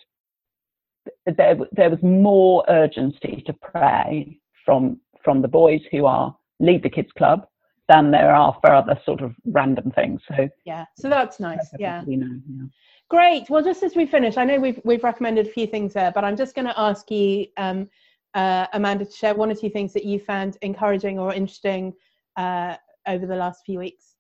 there 1.26 1.56
there 1.72 1.90
was 1.90 2.02
more 2.02 2.64
urgency 2.68 3.42
to 3.46 3.52
pray 3.52 4.38
from 4.64 5.00
from 5.24 5.42
the 5.42 5.48
boys 5.48 5.80
who 5.90 6.06
are 6.06 6.34
lead 6.60 6.82
the 6.82 6.90
kids 6.90 7.10
club 7.16 7.46
than 7.88 8.10
there 8.10 8.34
are 8.34 8.56
for 8.60 8.72
other 8.74 8.98
sort 9.04 9.22
of 9.22 9.34
random 9.46 9.90
things. 9.92 10.20
So 10.28 10.48
Yeah, 10.64 10.84
so 10.96 11.08
that's 11.08 11.40
nice. 11.40 11.70
Yeah. 11.78 12.02
know, 12.06 12.40
yeah. 12.48 12.66
Great. 13.08 13.48
Well, 13.48 13.62
just 13.62 13.82
as 13.82 13.96
we 13.96 14.06
finish, 14.06 14.36
I 14.36 14.44
know 14.44 14.60
we've 14.60 14.80
we've 14.84 15.02
recommended 15.02 15.46
a 15.46 15.50
few 15.50 15.66
things 15.66 15.94
there, 15.94 16.12
but 16.14 16.24
I'm 16.24 16.36
just 16.36 16.54
going 16.54 16.66
to 16.66 16.78
ask 16.78 17.10
you, 17.10 17.46
um, 17.56 17.88
uh, 18.34 18.66
Amanda, 18.74 19.06
to 19.06 19.10
share 19.10 19.34
one 19.34 19.50
or 19.50 19.54
two 19.54 19.70
things 19.70 19.94
that 19.94 20.04
you 20.04 20.18
found 20.18 20.58
encouraging 20.60 21.18
or 21.18 21.32
interesting 21.32 21.94
uh, 22.36 22.76
over 23.06 23.26
the 23.26 23.36
last 23.36 23.64
few 23.64 23.78
weeks. 23.78 24.16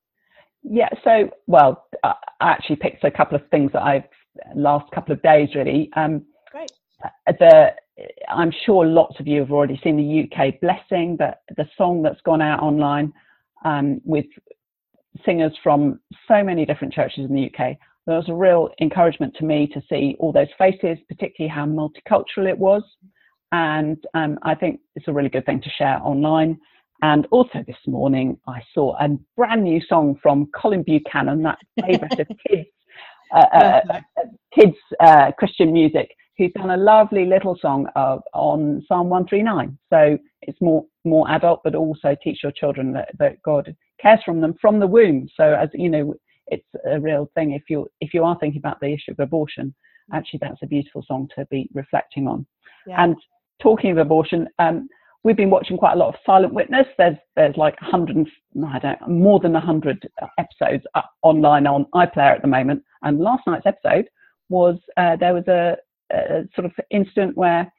Yeah, 0.62 0.88
so 1.04 1.30
well, 1.46 1.86
I 2.02 2.14
actually 2.40 2.76
picked 2.76 3.04
a 3.04 3.10
couple 3.10 3.36
of 3.36 3.46
things 3.50 3.70
that 3.72 3.82
I've 3.82 4.04
last 4.54 4.90
couple 4.92 5.12
of 5.12 5.22
days 5.22 5.50
really. 5.54 5.90
Um. 5.94 6.24
The 7.26 7.70
I'm 8.28 8.52
sure 8.64 8.86
lots 8.86 9.18
of 9.20 9.26
you 9.26 9.40
have 9.40 9.52
already 9.52 9.80
seen 9.82 9.96
the 9.96 10.24
UK 10.24 10.60
Blessing, 10.60 11.16
the 11.18 11.36
the 11.56 11.68
song 11.76 12.02
that's 12.02 12.20
gone 12.22 12.42
out 12.42 12.60
online 12.60 13.12
um, 13.64 14.00
with 14.04 14.26
singers 15.24 15.52
from 15.62 16.00
so 16.26 16.42
many 16.42 16.64
different 16.64 16.92
churches 16.92 17.28
in 17.28 17.34
the 17.34 17.46
UK. 17.46 17.76
There 18.06 18.16
was 18.16 18.28
a 18.28 18.34
real 18.34 18.70
encouragement 18.80 19.34
to 19.38 19.44
me 19.44 19.66
to 19.74 19.82
see 19.88 20.16
all 20.18 20.32
those 20.32 20.48
faces, 20.56 20.98
particularly 21.08 21.52
how 21.52 21.66
multicultural 21.66 22.48
it 22.48 22.58
was, 22.58 22.82
and 23.52 24.02
um, 24.14 24.38
I 24.42 24.54
think 24.54 24.80
it's 24.96 25.08
a 25.08 25.12
really 25.12 25.28
good 25.28 25.46
thing 25.46 25.60
to 25.60 25.70
share 25.70 26.00
online. 26.02 26.58
And 27.02 27.26
also 27.30 27.62
this 27.66 27.76
morning, 27.86 28.38
I 28.48 28.60
saw 28.74 28.96
a 28.98 29.08
brand 29.36 29.62
new 29.62 29.80
song 29.88 30.18
from 30.22 30.48
Colin 30.54 30.82
Buchanan, 30.82 31.42
that 31.42 31.58
favourite 31.80 32.18
of 32.18 32.26
kids, 32.48 32.68
uh, 33.32 33.38
uh, 33.38 33.80
kids 34.52 34.76
uh, 34.98 35.30
Christian 35.38 35.72
music, 35.72 36.10
who's 36.38 36.52
done 36.52 36.70
a 36.70 36.76
lovely 36.76 37.26
little 37.26 37.58
song 37.60 37.88
of, 37.96 38.22
on 38.32 38.84
Psalm 38.86 39.08
139. 39.08 39.76
So 39.90 40.16
it's 40.42 40.60
more 40.60 40.84
more 41.04 41.28
adult, 41.30 41.60
but 41.64 41.74
also 41.74 42.16
teach 42.22 42.42
your 42.42 42.52
children 42.52 42.92
that, 42.92 43.08
that 43.18 43.42
God 43.42 43.74
cares 44.00 44.20
from 44.24 44.40
them 44.40 44.54
from 44.60 44.78
the 44.78 44.86
womb. 44.86 45.28
So 45.36 45.54
as 45.54 45.68
you 45.74 45.90
know, 45.90 46.14
it's 46.46 46.66
a 46.86 47.00
real 47.00 47.30
thing. 47.34 47.52
If 47.52 47.64
you 47.68 47.88
if 48.00 48.14
you 48.14 48.24
are 48.24 48.38
thinking 48.38 48.60
about 48.60 48.80
the 48.80 48.92
issue 48.92 49.12
of 49.12 49.18
abortion, 49.18 49.74
actually 50.12 50.38
that's 50.40 50.62
a 50.62 50.66
beautiful 50.66 51.04
song 51.06 51.28
to 51.36 51.44
be 51.50 51.68
reflecting 51.74 52.28
on. 52.28 52.46
Yeah. 52.86 53.02
And 53.02 53.16
talking 53.60 53.90
of 53.90 53.98
abortion, 53.98 54.48
um, 54.60 54.88
we've 55.24 55.36
been 55.36 55.50
watching 55.50 55.76
quite 55.76 55.94
a 55.94 55.98
lot 55.98 56.14
of 56.14 56.20
Silent 56.24 56.54
Witness. 56.54 56.86
There's 56.96 57.16
there's 57.34 57.56
like 57.56 57.80
100, 57.82 58.16
and- 58.16 58.28
I 58.64 58.78
don't 58.78 59.08
more 59.08 59.40
than 59.40 59.52
100 59.52 60.08
episodes 60.38 60.84
online 61.22 61.66
on 61.66 61.86
iPlayer 61.94 62.36
at 62.36 62.42
the 62.42 62.48
moment. 62.48 62.82
And 63.02 63.18
last 63.18 63.42
night's 63.46 63.66
episode 63.66 64.08
was 64.48 64.76
uh, 64.96 65.16
there 65.16 65.34
was 65.34 65.46
a, 65.48 65.76
a 66.10 66.42
sort 66.54 66.64
of 66.64 66.72
incident 66.90 67.36
where 67.36 67.70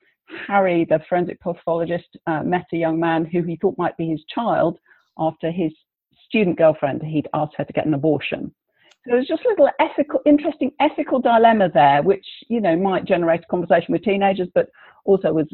Harry, 0.48 0.86
the 0.86 1.00
forensic 1.10 1.40
pathologist, 1.42 2.18
uh, 2.28 2.44
met 2.44 2.66
a 2.74 2.78
young 2.78 3.00
man 3.00 3.26
who 3.26 3.42
he 3.44 3.58
thought 3.58 3.78
might 3.78 3.98
be 3.98 4.08
his 4.08 4.24
child 4.34 4.78
after 5.18 5.52
his 5.52 5.72
student 6.26 6.58
girlfriend 6.58 7.02
he'd 7.02 7.28
asked 7.34 7.54
her 7.58 7.66
to 7.66 7.74
get 7.74 7.88
an 7.88 7.94
abortion. 7.94 8.54
So 9.06 9.12
there's 9.12 9.28
just 9.28 9.46
a 9.46 9.50
little 9.50 9.70
ethical, 9.80 10.20
interesting 10.26 10.72
ethical 10.80 11.20
dilemma 11.20 11.70
there, 11.74 12.04
which 12.04 12.26
you 12.50 12.62
know 12.62 12.76
might 12.76 13.06
generate 13.06 13.42
a 13.42 13.48
conversation 13.48 13.94
with 13.94 14.04
teenagers, 14.04 14.50
but 14.54 14.70
also 15.06 15.34
was 15.34 15.48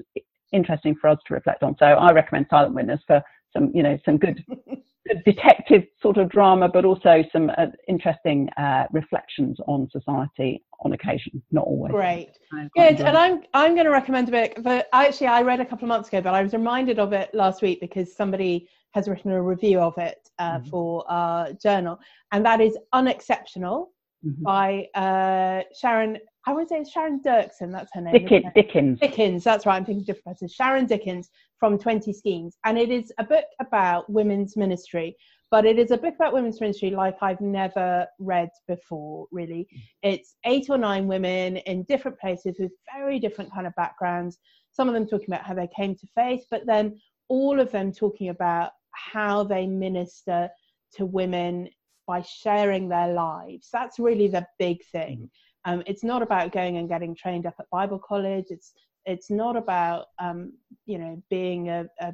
interesting 0.52 0.96
for 1.00 1.10
us 1.10 1.20
to 1.28 1.34
reflect 1.34 1.64
on. 1.64 1.76
So 1.78 1.86
I 1.86 2.12
recommend 2.12 2.48
Silent 2.50 2.76
Witness 2.76 3.02
for 3.06 3.22
some, 3.56 3.72
you 3.74 3.84
know, 3.84 3.98
some 4.06 4.18
good, 4.18 4.44
good 5.08 5.24
detective 5.26 5.84
sort 6.02 6.18
of 6.18 6.30
drama, 6.30 6.68
but 6.68 6.86
also 6.86 7.24
some 7.32 7.50
uh, 7.58 7.68
interesting 7.88 8.50
uh, 8.58 8.86
reflections 8.92 9.58
on 9.68 9.90
society 9.92 10.64
on 10.82 10.94
occasion, 10.94 11.42
not 11.52 11.66
always. 11.66 11.92
Great. 11.92 12.32
Good, 12.76 13.00
and. 13.02 13.18
I'm 13.18 13.42
I'm 13.54 13.74
going 13.74 13.86
to 13.86 13.92
recommend 13.92 14.28
a 14.30 14.32
book 14.32 14.64
that 14.64 14.88
actually 14.94 15.28
I 15.28 15.42
read 15.42 15.60
a 15.60 15.66
couple 15.66 15.86
of 15.86 15.90
months 15.90 16.10
ago, 16.10 16.22
but 16.22 16.34
I 16.34 16.44
was 16.44 16.54
reminded 16.54 17.00
of 17.00 17.14
it 17.14 17.34
last 17.34 17.62
week 17.62 17.80
because 17.80 18.16
somebody 18.16 18.68
has 18.92 19.08
written 19.08 19.32
a 19.32 19.42
review 19.42 19.80
of 19.80 19.98
it 19.98 20.30
uh, 20.40 20.60
Mhm. 20.60 20.70
for 20.70 21.12
our 21.12 21.52
journal, 21.54 22.00
and 22.32 22.46
that 22.46 22.62
is 22.62 22.78
Unexceptional 22.94 23.92
mm-hmm. 24.26 24.44
by 24.44 24.88
uh, 24.96 25.64
Sharon. 25.80 26.18
I 26.48 26.54
would 26.54 26.70
say 26.70 26.78
it's 26.78 26.92
Sharon 26.92 27.22
Dirksen. 27.26 27.72
That's 27.72 27.90
her 27.94 28.02
name. 28.02 28.14
Dickens. 28.14 28.46
Dickens. 28.54 29.00
Dickens. 29.00 29.44
That's 29.44 29.66
right. 29.66 29.76
I'm 29.76 29.86
thinking 29.86 30.04
different 30.04 30.26
person. 30.26 30.48
Sharon 30.48 30.86
Dickens 30.86 31.30
from 31.60 31.78
Twenty 31.78 32.14
Schemes, 32.14 32.58
and 32.66 32.78
it 32.78 32.90
is 32.90 33.12
a 33.18 33.24
book 33.24 33.46
about 33.60 34.10
women's 34.10 34.56
ministry. 34.56 35.16
But 35.52 35.66
it 35.66 35.78
is 35.80 35.92
a 35.92 35.98
book 35.98 36.16
about 36.16 36.34
women's 36.34 36.60
ministry 36.60 36.90
like 36.90 37.18
I've 37.22 37.40
never 37.42 38.08
read 38.20 38.50
before. 38.68 39.28
Really, 39.32 39.68
mm. 39.74 39.82
it's 40.04 40.36
eight 40.46 40.68
or 40.70 40.78
nine 40.78 41.08
women 41.08 41.58
in 41.58 41.84
different 41.84 42.20
places 42.20 42.58
with 42.60 42.72
very 42.96 43.20
different 43.20 43.54
kind 43.54 43.68
of 43.68 43.76
backgrounds. 43.76 44.38
Some 44.72 44.88
of 44.88 44.94
them 44.94 45.08
talking 45.08 45.28
about 45.30 45.46
how 45.46 45.54
they 45.54 45.70
came 45.76 45.96
to 45.96 46.08
faith, 46.16 46.46
but 46.52 46.66
then 46.66 47.00
all 47.30 47.60
of 47.60 47.72
them 47.72 47.92
talking 47.92 48.30
about 48.30 48.72
how 48.92 49.44
they 49.44 49.66
minister 49.66 50.50
to 50.94 51.06
women 51.06 51.70
by 52.08 52.22
sharing 52.22 52.88
their 52.90 53.14
lives. 53.14 53.70
That's 53.72 54.00
really 54.00 54.28
the 54.28 54.46
big 54.60 54.84
thing. 54.92 55.18
Mm-hmm. 55.18 55.74
Um, 55.74 55.84
it's 55.88 56.04
not 56.04 56.22
about 56.22 56.52
going 56.52 56.78
and 56.78 56.88
getting 56.88 57.16
trained 57.16 57.46
up 57.46 57.56
at 57.60 57.70
Bible 57.72 58.00
college. 58.00 58.46
It's 58.50 58.74
it's 59.06 59.30
not 59.30 59.56
about 59.56 60.08
um, 60.20 60.54
you 60.86 60.98
know 60.98 61.22
being 61.30 61.70
a, 61.70 61.86
a, 62.00 62.14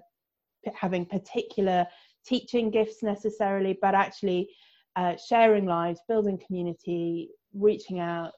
having 0.73 1.05
particular 1.05 1.85
teaching 2.25 2.69
gifts 2.69 3.03
necessarily, 3.03 3.77
but 3.81 3.95
actually 3.95 4.49
uh, 4.95 5.15
sharing 5.17 5.65
lives, 5.65 6.01
building 6.07 6.39
community, 6.45 7.29
reaching 7.53 7.99
out. 7.99 8.31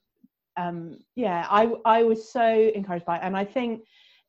Um, 0.57 0.99
yeah, 1.15 1.47
I 1.49 1.73
I 1.85 2.03
was 2.03 2.31
so 2.31 2.71
encouraged 2.73 3.05
by 3.05 3.17
it, 3.17 3.23
and 3.23 3.37
I 3.37 3.45
think 3.45 3.83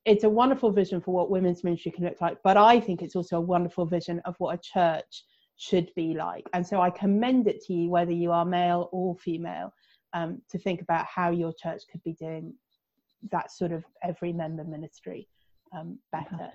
it's 0.04 0.24
a 0.24 0.28
wonderful 0.28 0.70
vision 0.70 1.00
for 1.00 1.14
what 1.14 1.30
women's 1.30 1.64
ministry 1.64 1.90
can 1.90 2.04
look 2.04 2.20
like. 2.20 2.38
But 2.44 2.56
I 2.56 2.78
think 2.78 3.02
it's 3.02 3.16
also 3.16 3.38
a 3.38 3.40
wonderful 3.40 3.86
vision 3.86 4.20
of 4.26 4.34
what 4.38 4.54
a 4.54 4.60
church 4.62 5.24
should 5.56 5.90
be 5.94 6.14
like. 6.14 6.46
And 6.52 6.66
so 6.66 6.80
I 6.80 6.90
commend 6.90 7.46
it 7.46 7.62
to 7.64 7.72
you, 7.72 7.90
whether 7.90 8.12
you 8.12 8.32
are 8.32 8.44
male 8.44 8.88
or 8.92 9.16
female, 9.16 9.72
um, 10.12 10.40
to 10.50 10.58
think 10.58 10.80
about 10.80 11.06
how 11.06 11.30
your 11.30 11.52
church 11.52 11.82
could 11.90 12.02
be 12.04 12.12
doing 12.14 12.54
that 13.30 13.50
sort 13.50 13.72
of 13.72 13.84
every 14.02 14.32
member 14.32 14.64
ministry 14.64 15.28
um, 15.76 15.98
better. 16.12 16.50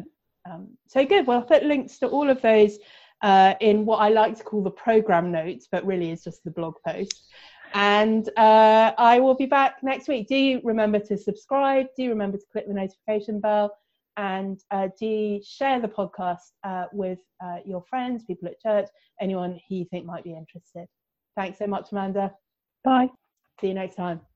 Um, 0.50 0.70
so 0.88 1.06
good. 1.06 1.28
Well, 1.28 1.40
I'll 1.40 1.46
put 1.46 1.64
links 1.64 1.98
to 2.00 2.08
all 2.08 2.30
of 2.30 2.42
those 2.42 2.78
uh, 3.22 3.56
in 3.60 3.86
what 3.86 3.98
I 3.98 4.10
like 4.10 4.38
to 4.38 4.44
call 4.44 4.64
the 4.64 4.72
program 4.72 5.32
notes, 5.32 5.68
but 5.72 5.86
really 5.86 6.12
is 6.12 6.24
just 6.24 6.44
the 6.44 6.52
blog 6.52 6.76
post. 6.86 7.28
And 7.74 8.28
uh, 8.38 8.94
I 8.98 9.20
will 9.20 9.36
be 9.36 9.46
back 9.46 9.84
next 9.84 10.08
week. 10.08 10.28
Do 10.28 10.36
you 10.36 10.62
remember 10.64 11.00
to 11.00 11.18
subscribe? 11.18 11.88
Do 11.96 12.04
you 12.04 12.10
remember 12.10 12.38
to 12.38 12.46
click 12.52 12.68
the 12.68 12.74
notification 12.74 13.40
bell? 13.40 13.76
And 14.18 14.60
uh, 14.72 14.90
do 15.00 15.40
share 15.44 15.80
the 15.80 15.88
podcast 15.88 16.52
uh, 16.64 16.86
with 16.92 17.20
uh, 17.44 17.58
your 17.66 17.84
friends, 17.90 18.24
people 18.24 18.48
at 18.48 18.60
church, 18.62 18.88
anyone 19.22 19.60
who 19.68 19.76
you 19.76 19.86
think 19.86 20.06
might 20.06 20.24
be 20.24 20.36
interested. 20.36 20.88
Thanks 21.36 21.60
so 21.60 21.68
much, 21.68 21.92
Amanda. 21.92 22.34
Bye. 22.84 23.10
See 23.62 23.68
you 23.68 23.74
next 23.74 23.96
time. 23.96 24.29